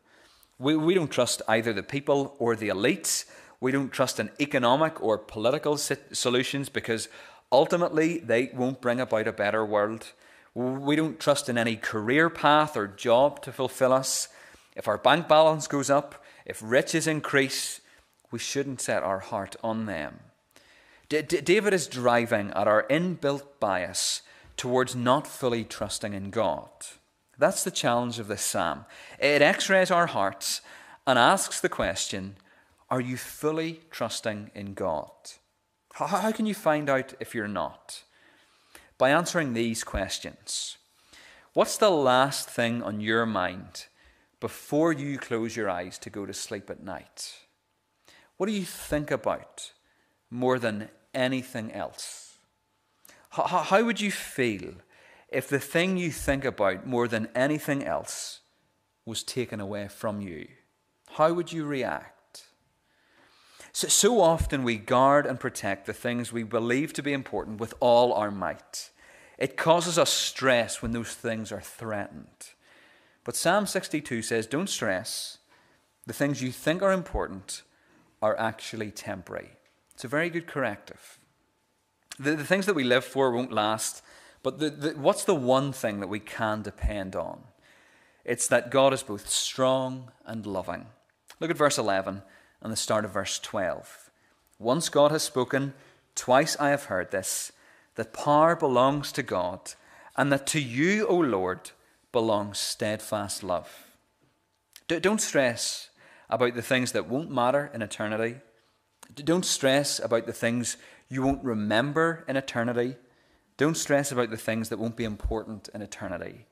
We, 0.60 0.76
we 0.76 0.92
don't 0.92 1.10
trust 1.10 1.40
either 1.48 1.72
the 1.72 1.82
people 1.82 2.36
or 2.38 2.54
the 2.54 2.68
elites. 2.68 3.24
We 3.60 3.72
don't 3.72 3.90
trust 3.90 4.20
in 4.20 4.30
economic 4.38 5.02
or 5.02 5.16
political 5.16 5.78
solutions 5.78 6.68
because 6.68 7.08
ultimately 7.50 8.18
they 8.18 8.50
won't 8.54 8.82
bring 8.82 9.00
about 9.00 9.26
a 9.26 9.32
better 9.32 9.64
world. 9.64 10.12
We 10.54 10.96
don't 10.96 11.18
trust 11.18 11.48
in 11.48 11.56
any 11.56 11.76
career 11.76 12.28
path 12.28 12.76
or 12.76 12.86
job 12.86 13.40
to 13.42 13.52
fulfill 13.52 13.92
us. 13.94 14.28
If 14.76 14.86
our 14.86 14.98
bank 14.98 15.28
balance 15.28 15.66
goes 15.66 15.88
up, 15.88 16.22
if 16.44 16.60
riches 16.62 17.06
increase, 17.06 17.80
we 18.30 18.38
shouldn't 18.38 18.82
set 18.82 19.02
our 19.02 19.20
heart 19.20 19.56
on 19.64 19.86
them. 19.86 20.20
D- 21.08 21.22
D- 21.22 21.40
David 21.40 21.72
is 21.72 21.86
driving 21.86 22.50
at 22.50 22.68
our 22.68 22.86
inbuilt 22.90 23.44
bias 23.60 24.20
towards 24.58 24.94
not 24.94 25.26
fully 25.26 25.64
trusting 25.64 26.12
in 26.12 26.28
God. 26.28 26.68
That's 27.40 27.64
the 27.64 27.70
challenge 27.70 28.18
of 28.18 28.28
this 28.28 28.42
psalm. 28.42 28.84
It 29.18 29.40
x 29.40 29.70
rays 29.70 29.90
our 29.90 30.08
hearts 30.08 30.60
and 31.06 31.18
asks 31.18 31.58
the 31.58 31.70
question 31.70 32.36
Are 32.90 33.00
you 33.00 33.16
fully 33.16 33.80
trusting 33.90 34.50
in 34.54 34.74
God? 34.74 35.10
How, 35.94 36.32
can 36.32 36.44
you 36.44 36.54
find 36.54 36.90
out 36.90 37.14
if 37.18 37.34
you're 37.34 37.48
not? 37.48 38.02
By 38.98 39.08
answering 39.08 39.54
these 39.54 39.82
questions 39.84 40.76
What's 41.54 41.78
the 41.78 41.90
last 41.90 42.50
thing 42.50 42.82
on 42.82 43.00
your 43.00 43.24
mind 43.24 43.86
before 44.38 44.92
you 44.92 45.18
close 45.18 45.56
your 45.56 45.70
eyes 45.70 45.98
to 46.00 46.10
go 46.10 46.26
to 46.26 46.34
sleep 46.34 46.68
at 46.68 46.82
night? 46.82 47.36
What 48.36 48.48
do 48.48 48.52
you 48.52 48.66
think 48.66 49.10
about 49.10 49.72
more 50.28 50.58
than 50.58 50.90
anything 51.14 51.72
else? 51.72 52.36
How 53.30 53.82
would 53.82 54.00
you 54.00 54.10
feel 54.10 54.74
if 55.30 55.48
the 55.48 55.60
thing 55.60 55.96
you 55.96 56.10
think 56.10 56.44
about 56.44 56.86
more 56.86 57.08
than 57.08 57.28
anything 57.34 57.84
else 57.84 58.40
was 59.04 59.22
taken 59.22 59.60
away 59.60 59.88
from 59.88 60.20
you? 60.20 60.48
How 61.12 61.32
would 61.32 61.52
you 61.52 61.64
react? 61.64 62.44
So, 63.72 63.88
so 63.88 64.20
often 64.20 64.64
we 64.64 64.76
guard 64.76 65.26
and 65.26 65.38
protect 65.38 65.86
the 65.86 65.92
things 65.92 66.32
we 66.32 66.42
believe 66.42 66.92
to 66.94 67.02
be 67.02 67.12
important 67.12 67.60
with 67.60 67.74
all 67.80 68.12
our 68.12 68.30
might. 68.30 68.90
It 69.38 69.56
causes 69.56 69.98
us 69.98 70.10
stress 70.10 70.82
when 70.82 70.92
those 70.92 71.14
things 71.14 71.52
are 71.52 71.60
threatened. 71.60 72.50
But 73.24 73.36
Psalm 73.36 73.66
62 73.66 74.22
says, 74.22 74.46
Don't 74.46 74.68
stress. 74.68 75.38
The 76.06 76.12
things 76.12 76.42
you 76.42 76.50
think 76.50 76.82
are 76.82 76.92
important 76.92 77.62
are 78.20 78.38
actually 78.38 78.90
temporary. 78.90 79.50
It's 79.94 80.04
a 80.04 80.08
very 80.08 80.30
good 80.30 80.46
corrective. 80.46 81.18
The, 82.18 82.36
the 82.36 82.44
things 82.44 82.66
that 82.66 82.74
we 82.74 82.84
live 82.84 83.04
for 83.04 83.30
won't 83.30 83.52
last, 83.52 84.02
but 84.42 84.58
the, 84.58 84.70
the, 84.70 84.90
what's 84.92 85.24
the 85.24 85.34
one 85.34 85.72
thing 85.72 86.00
that 86.00 86.08
we 86.08 86.20
can 86.20 86.62
depend 86.62 87.14
on? 87.14 87.40
It's 88.24 88.48
that 88.48 88.70
God 88.70 88.92
is 88.92 89.02
both 89.02 89.28
strong 89.28 90.10
and 90.24 90.46
loving. 90.46 90.86
Look 91.40 91.50
at 91.50 91.56
verse 91.56 91.78
11 91.78 92.22
and 92.60 92.72
the 92.72 92.76
start 92.76 93.04
of 93.04 93.12
verse 93.12 93.38
12. 93.38 94.10
Once 94.58 94.88
God 94.88 95.10
has 95.10 95.22
spoken, 95.22 95.72
twice 96.14 96.56
I 96.60 96.68
have 96.68 96.84
heard 96.84 97.10
this, 97.10 97.52
that 97.94 98.12
power 98.12 98.54
belongs 98.54 99.12
to 99.12 99.22
God, 99.22 99.72
and 100.16 100.30
that 100.32 100.46
to 100.48 100.60
you, 100.60 101.06
O 101.06 101.16
Lord, 101.16 101.70
belongs 102.12 102.58
steadfast 102.58 103.42
love. 103.42 103.86
Don't 104.86 105.20
stress 105.20 105.90
about 106.28 106.54
the 106.54 106.62
things 106.62 106.92
that 106.92 107.08
won't 107.08 107.30
matter 107.30 107.70
in 107.72 107.82
eternity. 107.82 108.36
Don't 109.14 109.44
stress 109.44 109.98
about 109.98 110.26
the 110.26 110.32
things 110.32 110.76
you 111.08 111.22
won't 111.22 111.44
remember 111.44 112.24
in 112.28 112.36
eternity. 112.36 112.96
Don't 113.60 113.76
stress 113.76 114.10
about 114.10 114.30
the 114.30 114.38
things 114.38 114.70
that 114.70 114.78
won't 114.78 114.96
be 114.96 115.04
important 115.04 115.68
in 115.74 115.82
eternity. 115.82 116.46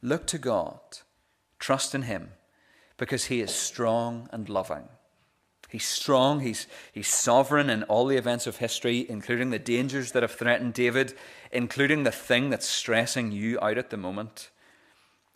Look 0.00 0.28
to 0.28 0.38
God, 0.38 0.78
trust 1.58 1.92
in 1.92 2.02
Him, 2.02 2.34
because 2.98 3.24
He 3.24 3.40
is 3.40 3.52
strong 3.52 4.28
and 4.30 4.48
loving. 4.48 4.84
He's 5.68 5.88
strong, 5.88 6.38
he's, 6.38 6.68
he's 6.92 7.08
sovereign 7.08 7.68
in 7.68 7.82
all 7.82 8.06
the 8.06 8.16
events 8.16 8.46
of 8.46 8.58
history, 8.58 9.04
including 9.08 9.50
the 9.50 9.58
dangers 9.58 10.12
that 10.12 10.22
have 10.22 10.30
threatened 10.30 10.74
David, 10.74 11.14
including 11.50 12.04
the 12.04 12.12
thing 12.12 12.50
that's 12.50 12.68
stressing 12.68 13.32
you 13.32 13.58
out 13.60 13.76
at 13.76 13.90
the 13.90 13.96
moment. 13.96 14.50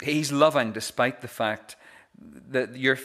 He's 0.01 0.31
loving 0.31 0.71
despite 0.71 1.23
the 1.23 1.27
fact 1.27 1.75
that 2.21 2.77
you're, 2.77 3.01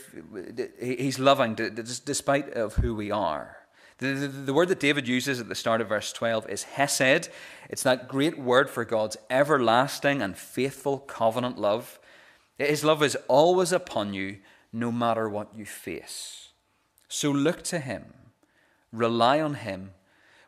he's 0.79 1.17
loving 1.17 1.55
despite 1.55 2.53
of 2.53 2.75
who 2.75 2.93
we 2.93 3.09
are. 3.09 3.64
The, 3.97 4.13
the, 4.13 4.27
the, 4.27 4.53
word 4.53 4.67
that 4.67 4.81
David 4.81 5.08
uses 5.08 5.39
at 5.39 5.47
the 5.47 5.55
start 5.55 5.79
of 5.79 5.88
verse 5.88 6.12
12 6.12 6.49
is 6.49 6.63
hesed. 6.63 7.29
It's 7.69 7.84
that 7.84 8.10
great 8.10 8.38
word 8.38 8.69
for 8.69 8.84
God's 8.84 9.15
everlasting 9.29 10.21
and 10.21 10.38
faithful 10.38 10.99
covenant 10.99 11.58
love. 11.58 11.99
His 12.58 12.84
love 12.84 13.01
is 13.01 13.17
always 13.29 13.71
upon 13.71 14.13
you, 14.13 14.38
no 14.73 14.91
matter 14.91 15.29
what 15.29 15.55
you 15.55 15.65
face. 15.65 16.49
So 17.08 17.31
look 17.31 17.63
to 17.63 17.79
Him, 17.79 18.13
rely 18.91 19.39
on 19.39 19.55
Him, 19.55 19.91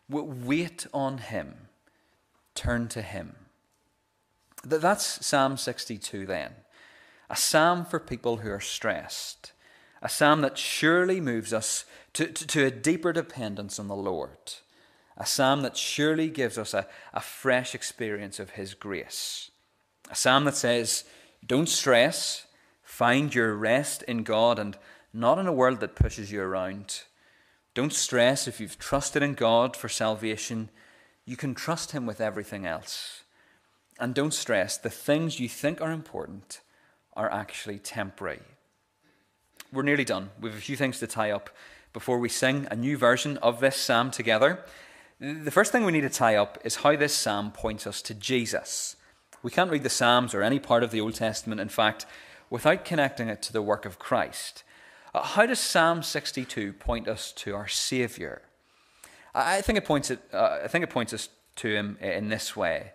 wait 0.10 0.86
on 0.94 1.20
Him, 1.20 1.70
turn 2.54 2.90
to 2.90 3.02
Him. 3.02 3.36
That's 4.64 5.26
Psalm 5.26 5.56
62 5.56 6.26
then. 6.26 6.52
A 7.30 7.36
psalm 7.38 7.86
for 7.86 8.00
people 8.00 8.38
who 8.38 8.50
are 8.50 8.60
stressed. 8.60 9.54
A 10.02 10.10
psalm 10.10 10.42
that 10.42 10.58
surely 10.58 11.22
moves 11.22 11.54
us 11.54 11.86
to, 12.14 12.28
to, 12.28 12.48
to, 12.48 12.66
a 12.66 12.72
deeper 12.72 13.14
dependence 13.14 13.80
on 13.80 13.88
the 13.88 13.96
Lord. 13.96 14.54
A 15.18 15.26
psalm 15.26 15.62
that 15.62 15.78
surely 15.78 16.30
gives 16.30 16.58
us 16.58 16.74
a, 16.74 16.88
a 17.14 17.20
fresh 17.20 17.74
experience 17.74 18.40
of 18.40 18.52
His 18.52 18.74
grace. 18.74 19.52
A 20.10 20.16
psalm 20.16 20.46
that 20.46 20.56
says, 20.56 21.04
Don't 21.46 21.70
stress, 21.70 22.46
find 22.84 23.34
your 23.34 23.56
rest 23.56 24.04
in 24.04 24.24
God 24.24 24.60
and 24.60 24.78
not 25.14 25.40
in 25.40 25.48
a 25.48 25.54
world 25.54 25.80
that 25.80 25.96
pushes 25.96 26.32
you 26.32 26.42
around. 26.42 27.02
Don't 27.74 27.94
stress 27.94 28.48
if 28.48 28.60
you've 28.60 28.80
trusted 28.80 29.22
in 29.22 29.34
God 29.34 29.76
for 29.76 29.90
salvation, 29.90 30.70
you 31.26 31.36
can 31.36 31.54
trust 31.54 31.92
Him 31.92 32.06
with 32.06 32.22
everything 32.22 32.66
else. 32.66 33.24
And 34.00 34.14
don't 34.14 34.34
stress, 34.34 34.78
the 34.78 34.90
things 34.90 35.40
you 35.40 35.50
think 35.50 35.82
are 35.82 35.92
important 35.92 36.62
are 37.14 37.32
actually 37.32 37.80
temporary. 37.80 38.42
We're 39.74 39.84
nearly 39.84 40.06
done. 40.06 40.30
We 40.40 40.50
have 40.50 40.58
a 40.58 40.62
few 40.62 40.78
things 40.78 41.00
to 41.00 41.08
tie 41.08 41.32
up 41.32 41.50
before 41.94 42.20
we 42.20 42.30
sing 42.30 42.68
a 42.70 42.76
new 42.76 42.98
version 42.98 43.38
of 43.38 43.60
this 43.60 43.76
psalm 43.76 44.12
together. 44.12 44.64
The 45.20 45.52
first 45.52 45.72
thing 45.72 45.84
we 45.84 45.92
need 45.92 46.02
to 46.02 46.10
tie 46.10 46.36
up 46.36 46.58
is 46.64 46.78
how 46.78 46.96
this 46.96 47.16
psalm 47.16 47.52
points 47.52 47.88
us 47.88 48.02
to 48.04 48.14
Jesus. 48.14 48.96
We 49.44 49.52
can't 49.52 49.72
read 49.72 49.84
the 49.84 49.90
Psalms 49.90 50.34
or 50.34 50.42
any 50.42 50.60
part 50.60 50.84
of 50.84 50.92
the 50.92 51.02
Old 51.02 51.16
Testament, 51.16 51.62
in 51.62 51.70
fact, 51.70 52.06
without 52.50 52.86
connecting 52.86 53.30
it 53.30 53.42
to 53.44 53.54
the 53.54 53.62
work 53.62 53.86
of 53.86 54.00
Christ. 54.00 54.64
Uh, 55.14 55.22
how 55.22 55.46
does 55.46 55.60
Psalm 55.60 56.04
62 56.04 56.74
point 56.74 57.08
us 57.08 57.32
to 57.34 57.56
our 57.56 57.68
Saviour? 57.68 58.42
I 59.34 59.62
think 59.62 59.78
it 59.78 59.86
points, 59.86 60.10
it, 60.10 60.20
uh, 60.34 60.60
I 60.64 60.68
think 60.68 60.84
it 60.84 60.90
points 60.90 61.14
us 61.14 61.30
to 61.58 61.70
him 61.70 61.98
in 62.02 62.30
this 62.30 62.56
way. 62.56 62.94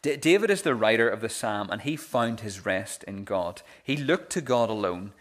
D- 0.00 0.16
David 0.16 0.50
is 0.50 0.62
the 0.62 0.74
writer 0.74 1.08
of 1.08 1.20
the 1.20 1.28
psalm, 1.28 1.68
and 1.70 1.82
he 1.82 1.96
found 1.96 2.40
his 2.40 2.64
rest 2.64 3.04
in 3.04 3.24
God. 3.24 3.62
He 3.82 3.96
looked 3.96 4.32
to 4.32 4.40
God 4.40 4.70
alone, 4.70 5.12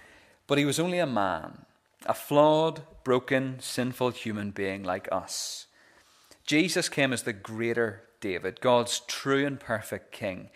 but 0.48 0.58
he 0.58 0.66
was 0.66 0.80
only 0.80 1.00
a 1.00 1.06
man, 1.06 1.66
a 2.06 2.14
flawed, 2.14 2.82
broken, 3.04 3.58
sinful 3.60 4.12
human 4.12 4.52
being 4.52 4.84
like 4.84 5.08
us. 5.12 5.68
Jesus 6.46 6.90
came 6.90 7.14
as 7.14 7.24
the 7.24 7.34
greater 7.34 8.04
David, 8.20 8.62
God's 8.62 9.02
true 9.08 9.46
and 9.46 9.60
perfect 9.60 10.12
king. 10.12 10.50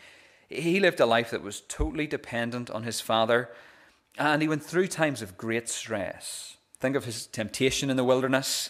He 0.49 0.79
lived 0.79 0.99
a 0.99 1.05
life 1.05 1.31
that 1.31 1.41
was 1.41 1.61
totally 1.67 2.07
dependent 2.07 2.69
on 2.69 2.83
his 2.83 3.01
Father, 3.01 3.49
and 4.17 4.41
he 4.41 4.47
went 4.47 4.63
through 4.63 4.87
times 4.87 5.21
of 5.21 5.37
great 5.37 5.67
stress. 5.67 6.57
Think 6.79 6.95
of 6.95 7.05
his 7.05 7.25
temptation 7.27 7.89
in 7.89 7.97
the 7.97 8.03
wilderness. 8.03 8.69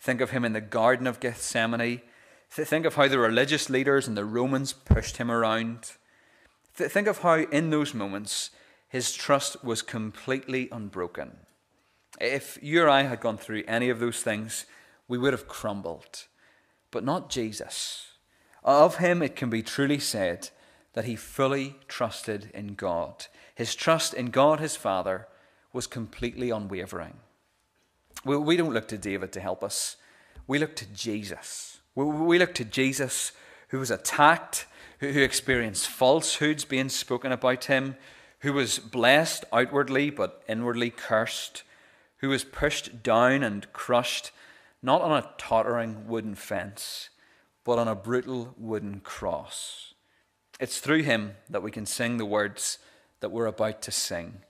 Think 0.00 0.20
of 0.20 0.30
him 0.30 0.44
in 0.44 0.54
the 0.54 0.60
Garden 0.60 1.06
of 1.06 1.20
Gethsemane. 1.20 2.00
Think 2.50 2.86
of 2.86 2.94
how 2.94 3.06
the 3.06 3.18
religious 3.18 3.68
leaders 3.68 4.08
and 4.08 4.16
the 4.16 4.24
Romans 4.24 4.72
pushed 4.72 5.18
him 5.18 5.30
around. 5.30 5.92
Think 6.74 7.06
of 7.06 7.18
how, 7.18 7.34
in 7.34 7.70
those 7.70 7.92
moments, 7.92 8.50
his 8.88 9.12
trust 9.12 9.62
was 9.62 9.82
completely 9.82 10.68
unbroken. 10.72 11.36
If 12.20 12.58
you 12.62 12.82
or 12.82 12.88
I 12.88 13.02
had 13.02 13.20
gone 13.20 13.38
through 13.38 13.64
any 13.68 13.90
of 13.90 14.00
those 14.00 14.22
things, 14.22 14.66
we 15.06 15.18
would 15.18 15.32
have 15.32 15.48
crumbled. 15.48 16.26
But 16.90 17.04
not 17.04 17.30
Jesus. 17.30 18.06
Of 18.64 18.96
him, 18.96 19.22
it 19.22 19.36
can 19.36 19.50
be 19.50 19.62
truly 19.62 19.98
said 19.98 20.50
that 20.92 21.04
he 21.04 21.16
fully 21.16 21.76
trusted 21.88 22.50
in 22.52 22.74
God. 22.74 23.26
His 23.54 23.74
trust 23.74 24.14
in 24.14 24.26
God, 24.30 24.60
his 24.60 24.76
Father, 24.76 25.28
was 25.72 25.86
completely 25.86 26.50
unwavering. 26.50 27.14
We 28.24 28.56
don't 28.56 28.74
look 28.74 28.88
to 28.88 28.98
David 28.98 29.32
to 29.32 29.40
help 29.40 29.62
us, 29.62 29.96
we 30.46 30.58
look 30.58 30.76
to 30.76 30.86
Jesus. 30.86 31.78
We 31.94 32.38
look 32.38 32.54
to 32.54 32.64
Jesus 32.64 33.32
who 33.68 33.78
was 33.78 33.90
attacked, 33.90 34.66
who 34.98 35.06
experienced 35.20 35.88
falsehoods 35.88 36.64
being 36.64 36.88
spoken 36.88 37.32
about 37.32 37.64
him, 37.64 37.96
who 38.40 38.52
was 38.52 38.78
blessed 38.78 39.44
outwardly 39.52 40.10
but 40.10 40.42
inwardly 40.48 40.90
cursed, 40.90 41.62
who 42.20 42.28
was 42.28 42.44
pushed 42.44 43.02
down 43.02 43.42
and 43.42 43.72
crushed, 43.72 44.30
not 44.82 45.02
on 45.02 45.12
a 45.12 45.30
tottering 45.38 46.06
wooden 46.06 46.34
fence 46.34 47.10
but 47.64 47.78
on 47.78 47.88
a 47.88 47.94
brutal 47.94 48.54
wooden 48.58 49.00
cross. 49.00 49.94
It's 50.58 50.80
through 50.80 51.02
him 51.02 51.36
that 51.48 51.62
we 51.62 51.70
can 51.70 51.86
sing 51.86 52.16
the 52.16 52.24
words 52.24 52.78
that 53.20 53.30
we're 53.30 53.46
about 53.46 53.82
to 53.82 53.90
sing. 53.90 54.42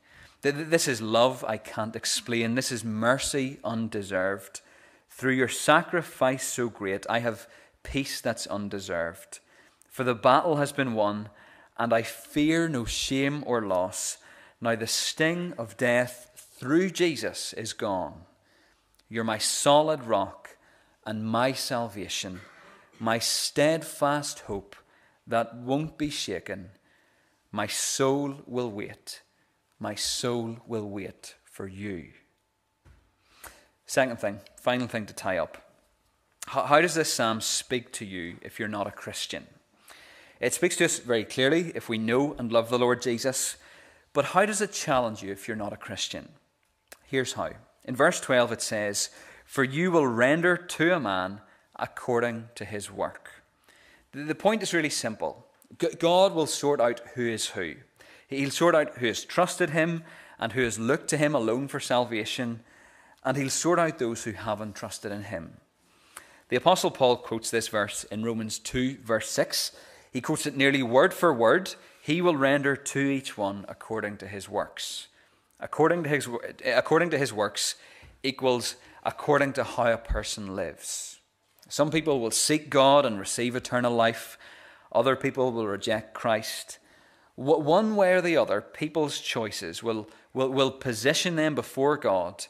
This 0.42 0.88
is 0.88 1.02
love 1.02 1.44
I 1.44 1.58
can't 1.58 1.94
explain. 1.94 2.54
This 2.54 2.72
is 2.72 2.84
mercy 2.84 3.58
undeserved. 3.62 4.62
Through 5.10 5.34
your 5.34 5.48
sacrifice 5.48 6.44
so 6.44 6.68
great, 6.68 7.04
I 7.10 7.18
have 7.18 7.46
peace 7.82 8.20
that's 8.20 8.46
undeserved. 8.46 9.40
For 9.88 10.04
the 10.04 10.14
battle 10.14 10.56
has 10.56 10.72
been 10.72 10.94
won, 10.94 11.28
and 11.78 11.92
I 11.92 12.02
fear 12.02 12.68
no 12.68 12.84
shame 12.84 13.44
or 13.46 13.60
loss. 13.60 14.18
Now 14.60 14.76
the 14.76 14.86
sting 14.86 15.52
of 15.58 15.76
death 15.76 16.29
through 16.60 16.90
Jesus 16.90 17.52
is 17.54 17.72
gone. 17.72 18.22
You're 19.08 19.24
my 19.24 19.38
solid 19.38 20.04
rock 20.04 20.56
and 21.04 21.24
my 21.24 21.52
salvation 21.52 22.40
my 23.00 23.18
steadfast 23.18 24.40
hope 24.40 24.76
that 25.26 25.56
won't 25.56 25.96
be 25.96 26.10
shaken. 26.10 26.70
My 27.50 27.66
soul 27.66 28.42
will 28.46 28.70
wait. 28.70 29.22
My 29.78 29.94
soul 29.94 30.58
will 30.66 30.88
wait 30.88 31.34
for 31.42 31.66
you. 31.66 32.08
Second 33.86 34.20
thing, 34.20 34.40
final 34.60 34.86
thing 34.86 35.06
to 35.06 35.14
tie 35.14 35.38
up. 35.38 35.72
How, 36.46 36.64
how, 36.64 36.80
does 36.80 36.94
this 36.94 37.12
psalm 37.12 37.40
speak 37.40 37.90
to 37.94 38.04
you 38.04 38.36
if 38.42 38.58
you're 38.58 38.68
not 38.68 38.86
a 38.86 38.92
Christian? 38.92 39.46
It 40.38 40.52
speaks 40.54 40.76
to 40.76 40.84
us 40.84 40.98
very 40.98 41.24
clearly 41.24 41.72
if 41.74 41.88
we 41.88 41.98
know 41.98 42.34
and 42.38 42.52
love 42.52 42.68
the 42.68 42.78
Lord 42.78 43.02
Jesus. 43.02 43.56
But 44.12 44.26
how 44.26 44.44
does 44.44 44.60
it 44.60 44.72
challenge 44.72 45.22
you 45.22 45.32
if 45.32 45.48
you're 45.48 45.56
not 45.56 45.72
a 45.72 45.76
Christian? 45.78 46.28
Here's 47.10 47.32
how. 47.32 47.50
In 47.84 47.96
verse 47.96 48.20
12 48.20 48.52
it 48.52 48.62
says, 48.62 49.10
For 49.44 49.64
you 49.64 49.90
will 49.90 50.06
render 50.06 50.56
to 50.56 50.94
a 50.94 51.00
man 51.00 51.40
according 51.74 52.50
to 52.54 52.64
his 52.64 52.88
work. 52.88 53.42
The 54.12 54.36
point 54.36 54.62
is 54.62 54.72
really 54.72 54.90
simple 54.90 55.44
God 55.98 56.34
will 56.34 56.46
sort 56.46 56.80
out 56.80 57.00
who 57.16 57.26
is 57.26 57.48
who. 57.48 57.74
He'll 58.28 58.52
sort 58.52 58.76
out 58.76 58.98
who 58.98 59.08
has 59.08 59.24
trusted 59.24 59.70
him 59.70 60.04
and 60.38 60.52
who 60.52 60.62
has 60.62 60.78
looked 60.78 61.08
to 61.08 61.16
him 61.16 61.34
alone 61.34 61.66
for 61.66 61.80
salvation, 61.80 62.60
and 63.24 63.36
he'll 63.36 63.50
sort 63.50 63.80
out 63.80 63.98
those 63.98 64.22
who 64.22 64.32
haven't 64.32 64.76
trusted 64.76 65.10
in 65.10 65.24
him. 65.24 65.54
The 66.48 66.56
Apostle 66.56 66.92
Paul 66.92 67.16
quotes 67.16 67.50
this 67.50 67.66
verse 67.66 68.04
in 68.04 68.24
Romans 68.24 68.60
2, 68.60 68.98
verse 68.98 69.28
6. 69.30 69.72
He 70.12 70.20
quotes 70.20 70.46
it 70.46 70.56
nearly 70.56 70.84
word 70.84 71.12
for 71.12 71.34
word. 71.34 71.74
He 72.00 72.22
will 72.22 72.36
render 72.36 72.76
to 72.76 73.00
each 73.00 73.36
one 73.36 73.64
according 73.68 74.18
to 74.18 74.28
his 74.28 74.48
works. 74.48 75.08
According 75.60 76.04
to 76.04 76.08
his, 76.08 76.28
according 76.64 77.10
to 77.10 77.18
his 77.18 77.32
works 77.32 77.76
equals 78.22 78.76
according 79.04 79.52
to 79.54 79.64
how 79.64 79.92
a 79.92 79.98
person 79.98 80.54
lives. 80.56 81.20
Some 81.68 81.90
people 81.90 82.20
will 82.20 82.30
seek 82.30 82.68
God 82.68 83.06
and 83.06 83.18
receive 83.18 83.54
eternal 83.54 83.94
life, 83.94 84.38
other 84.92 85.16
people 85.16 85.52
will 85.52 85.66
reject 85.66 86.14
Christ. 86.14 86.78
One 87.36 87.96
way 87.96 88.12
or 88.12 88.20
the 88.20 88.36
other, 88.36 88.60
people's 88.60 89.20
choices 89.20 89.82
will, 89.82 90.08
will, 90.34 90.50
will 90.50 90.70
position 90.70 91.36
them 91.36 91.54
before 91.54 91.96
God 91.96 92.46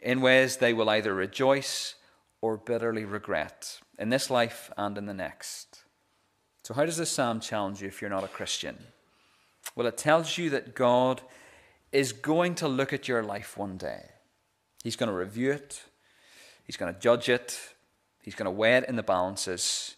in 0.00 0.20
ways 0.20 0.56
they 0.56 0.72
will 0.72 0.90
either 0.90 1.14
rejoice 1.14 1.94
or 2.40 2.56
bitterly 2.56 3.04
regret 3.04 3.78
in 3.98 4.08
this 4.08 4.30
life 4.30 4.70
and 4.76 4.98
in 4.98 5.06
the 5.06 5.14
next. 5.14 5.84
So, 6.64 6.74
how 6.74 6.84
does 6.84 6.96
this 6.96 7.10
psalm 7.10 7.40
challenge 7.40 7.82
you 7.82 7.88
if 7.88 8.00
you're 8.00 8.10
not 8.10 8.24
a 8.24 8.28
Christian? 8.28 8.78
Well, 9.76 9.86
it 9.86 9.96
tells 9.96 10.38
you 10.38 10.50
that 10.50 10.74
God 10.74 11.22
is 11.92 12.12
going 12.12 12.54
to 12.56 12.68
look 12.68 12.92
at 12.92 13.06
your 13.06 13.22
life 13.22 13.56
one 13.56 13.76
day. 13.76 14.10
He's 14.82 14.96
going 14.96 15.08
to 15.08 15.16
review 15.16 15.52
it, 15.52 15.82
He's 16.64 16.76
going 16.76 16.92
to 16.92 16.98
judge 16.98 17.28
it, 17.28 17.58
He's 18.22 18.34
going 18.34 18.46
to 18.46 18.50
weigh 18.50 18.76
it 18.76 18.88
in 18.88 18.96
the 18.96 19.02
balances. 19.02 19.96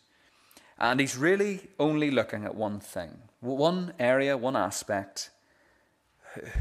And 0.79 0.99
he's 0.99 1.17
really 1.17 1.69
only 1.79 2.11
looking 2.11 2.45
at 2.45 2.55
one 2.55 2.81
thing, 2.81 3.19
one 3.41 3.93
area, 3.99 4.37
one 4.37 4.57
aspect. 4.57 5.31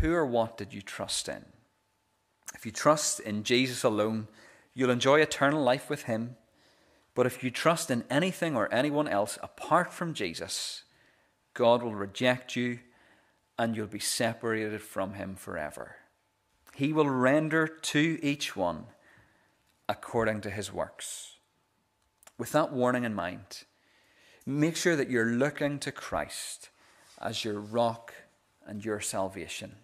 Who 0.01 0.13
or 0.13 0.25
what 0.25 0.55
did 0.57 0.73
you 0.73 0.81
trust 0.81 1.27
in? 1.27 1.45
If 2.53 2.65
you 2.65 2.71
trust 2.71 3.19
in 3.19 3.43
Jesus 3.43 3.83
alone, 3.83 4.27
you'll 4.75 4.91
enjoy 4.91 5.19
eternal 5.19 5.63
life 5.63 5.89
with 5.89 6.03
him. 6.03 6.35
But 7.15 7.25
if 7.25 7.43
you 7.43 7.49
trust 7.49 7.89
in 7.89 8.03
anything 8.09 8.55
or 8.55 8.71
anyone 8.73 9.07
else 9.07 9.39
apart 9.41 9.91
from 9.91 10.13
Jesus, 10.13 10.83
God 11.53 11.81
will 11.81 11.95
reject 11.95 12.55
you 12.55 12.79
and 13.57 13.75
you'll 13.75 13.87
be 13.87 13.99
separated 13.99 14.81
from 14.81 15.13
him 15.13 15.35
forever. 15.35 15.97
He 16.75 16.91
will 16.91 17.09
render 17.09 17.67
to 17.67 18.19
each 18.21 18.55
one 18.55 18.85
according 19.87 20.41
to 20.41 20.49
his 20.49 20.73
works 20.73 21.33
with 22.37 22.51
that 22.51 22.73
warning 22.73 23.03
in 23.03 23.13
mind, 23.13 23.63
make 24.45 24.75
sure 24.75 24.95
that 24.95 25.09
you're 25.09 25.25
looking 25.25 25.79
to 25.79 25.91
Christ 25.91 26.69
as 27.21 27.45
your 27.45 27.59
rock 27.59 28.13
and 28.65 28.83
your 28.83 28.99
salvation. 28.99 29.75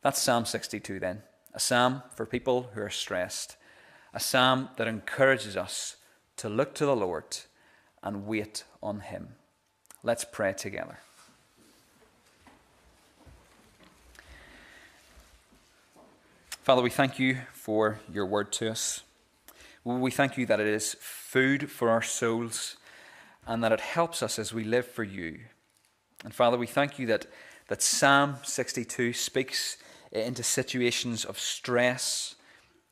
That's 0.00 0.20
Psalm 0.20 0.44
62 0.44 0.98
then. 0.98 1.22
A 1.54 1.60
psalm 1.60 2.02
for 2.16 2.26
people 2.26 2.70
who 2.74 2.80
are 2.80 2.90
stressed. 2.90 3.56
A 4.14 4.20
psalm 4.20 4.70
that 4.76 4.88
encourages 4.88 5.56
us 5.56 5.96
to 6.38 6.48
look 6.48 6.74
to 6.74 6.86
the 6.86 6.96
Lord 6.96 7.36
and 8.02 8.26
wait 8.26 8.64
on 8.82 9.00
Him. 9.00 9.36
Let's 10.02 10.24
pray 10.24 10.54
together. 10.54 10.98
Father, 16.62 16.80
we 16.80 16.90
thank 16.90 17.18
you 17.18 17.38
for 17.52 17.98
your 18.12 18.24
word 18.24 18.52
to 18.52 18.70
us. 18.70 19.02
We 19.82 20.12
thank 20.12 20.38
you 20.38 20.46
that 20.46 20.60
it 20.60 20.68
is 20.68 20.94
food 21.00 21.68
for 21.68 21.90
our 21.90 22.02
souls 22.02 22.76
and 23.48 23.64
that 23.64 23.72
it 23.72 23.80
helps 23.80 24.22
us 24.22 24.38
as 24.38 24.54
we 24.54 24.62
live 24.62 24.86
for 24.86 25.02
you. 25.02 25.40
And 26.24 26.32
Father, 26.32 26.56
we 26.56 26.68
thank 26.68 27.00
you 27.00 27.06
that, 27.08 27.26
that 27.66 27.82
Psalm 27.82 28.36
62 28.44 29.12
speaks 29.12 29.76
into 30.12 30.44
situations 30.44 31.24
of 31.24 31.36
stress 31.36 32.36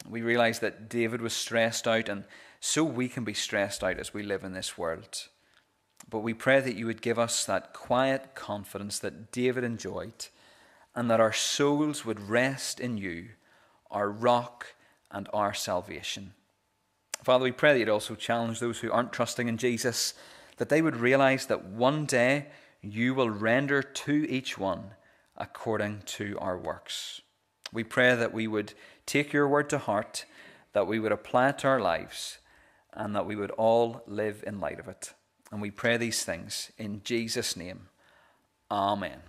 We 0.09 0.23
realize 0.23 0.59
that 0.61 0.89
David 0.89 1.21
was 1.21 1.35
stressed 1.35 1.87
out, 1.87 2.09
and 2.09 2.25
so 2.59 2.83
we 2.83 3.09
can 3.09 3.23
be 3.23 3.35
stressed 3.35 3.85
out 3.85 3.99
as 3.99 4.13
we 4.13 4.25
live 4.25 4.43
in 4.43 4.53
this 4.53 4.77
world. 4.79 5.29
But 6.09 6.21
we 6.21 6.35
pray 6.35 6.61
that 6.61 6.75
you 6.75 6.87
would 6.87 7.03
give 7.03 7.21
us 7.21 7.45
that 7.45 7.73
quiet 7.73 8.35
confidence 8.35 8.99
that 8.99 9.31
David 9.31 9.63
enjoyed, 9.63 10.27
and 10.97 11.09
that 11.09 11.21
our 11.21 11.33
souls 11.33 12.05
would 12.05 12.31
rest 12.31 12.81
in 12.81 12.97
you, 12.97 13.29
our 13.91 14.11
rock 14.11 14.75
and 15.11 15.29
our 15.33 15.55
salvation. 15.55 16.35
Father, 17.23 17.45
we 17.45 17.53
pray 17.53 17.73
that 17.73 17.79
you'd 17.79 17.89
also 17.89 18.15
challenge 18.15 18.61
those 18.61 18.79
who 18.79 18.91
aren't 18.91 19.13
trusting 19.13 19.49
in 19.49 19.59
Jesus, 19.59 20.15
that 20.57 20.69
they 20.69 20.81
would 20.81 20.97
realize 20.97 21.47
that 21.47 21.67
one 21.67 22.07
day 22.07 22.47
you 22.83 23.15
will 23.15 23.31
render 23.31 23.83
to 23.83 24.31
each 24.31 24.57
one 24.57 24.93
according 25.37 26.03
to 26.07 26.39
our 26.39 26.57
works. 26.57 27.21
We 27.73 27.85
pray 27.85 28.15
that 28.15 28.33
we 28.33 28.47
would 28.47 28.75
take 29.07 29.33
your 29.33 29.49
word 29.49 29.69
to 29.71 29.79
heart, 29.79 30.25
that 30.73 30.87
we 30.87 30.99
would 30.99 31.13
apply 31.13 31.51
it 31.51 31.59
to 31.59 31.69
our 31.69 31.81
lives, 31.81 32.39
and 32.93 33.15
that 33.15 33.27
we 33.27 33.37
would 33.37 33.51
all 33.53 34.03
live 34.07 34.43
in 34.47 34.61
light 34.61 34.81
of 34.81 34.89
it. 34.89 35.13
And 35.53 35.61
we 35.61 35.71
pray 35.71 35.97
these 35.97 36.25
things 36.25 36.73
in 36.79 37.03
Jesus' 37.05 37.57
name. 37.57 37.89
Amen. 38.71 39.21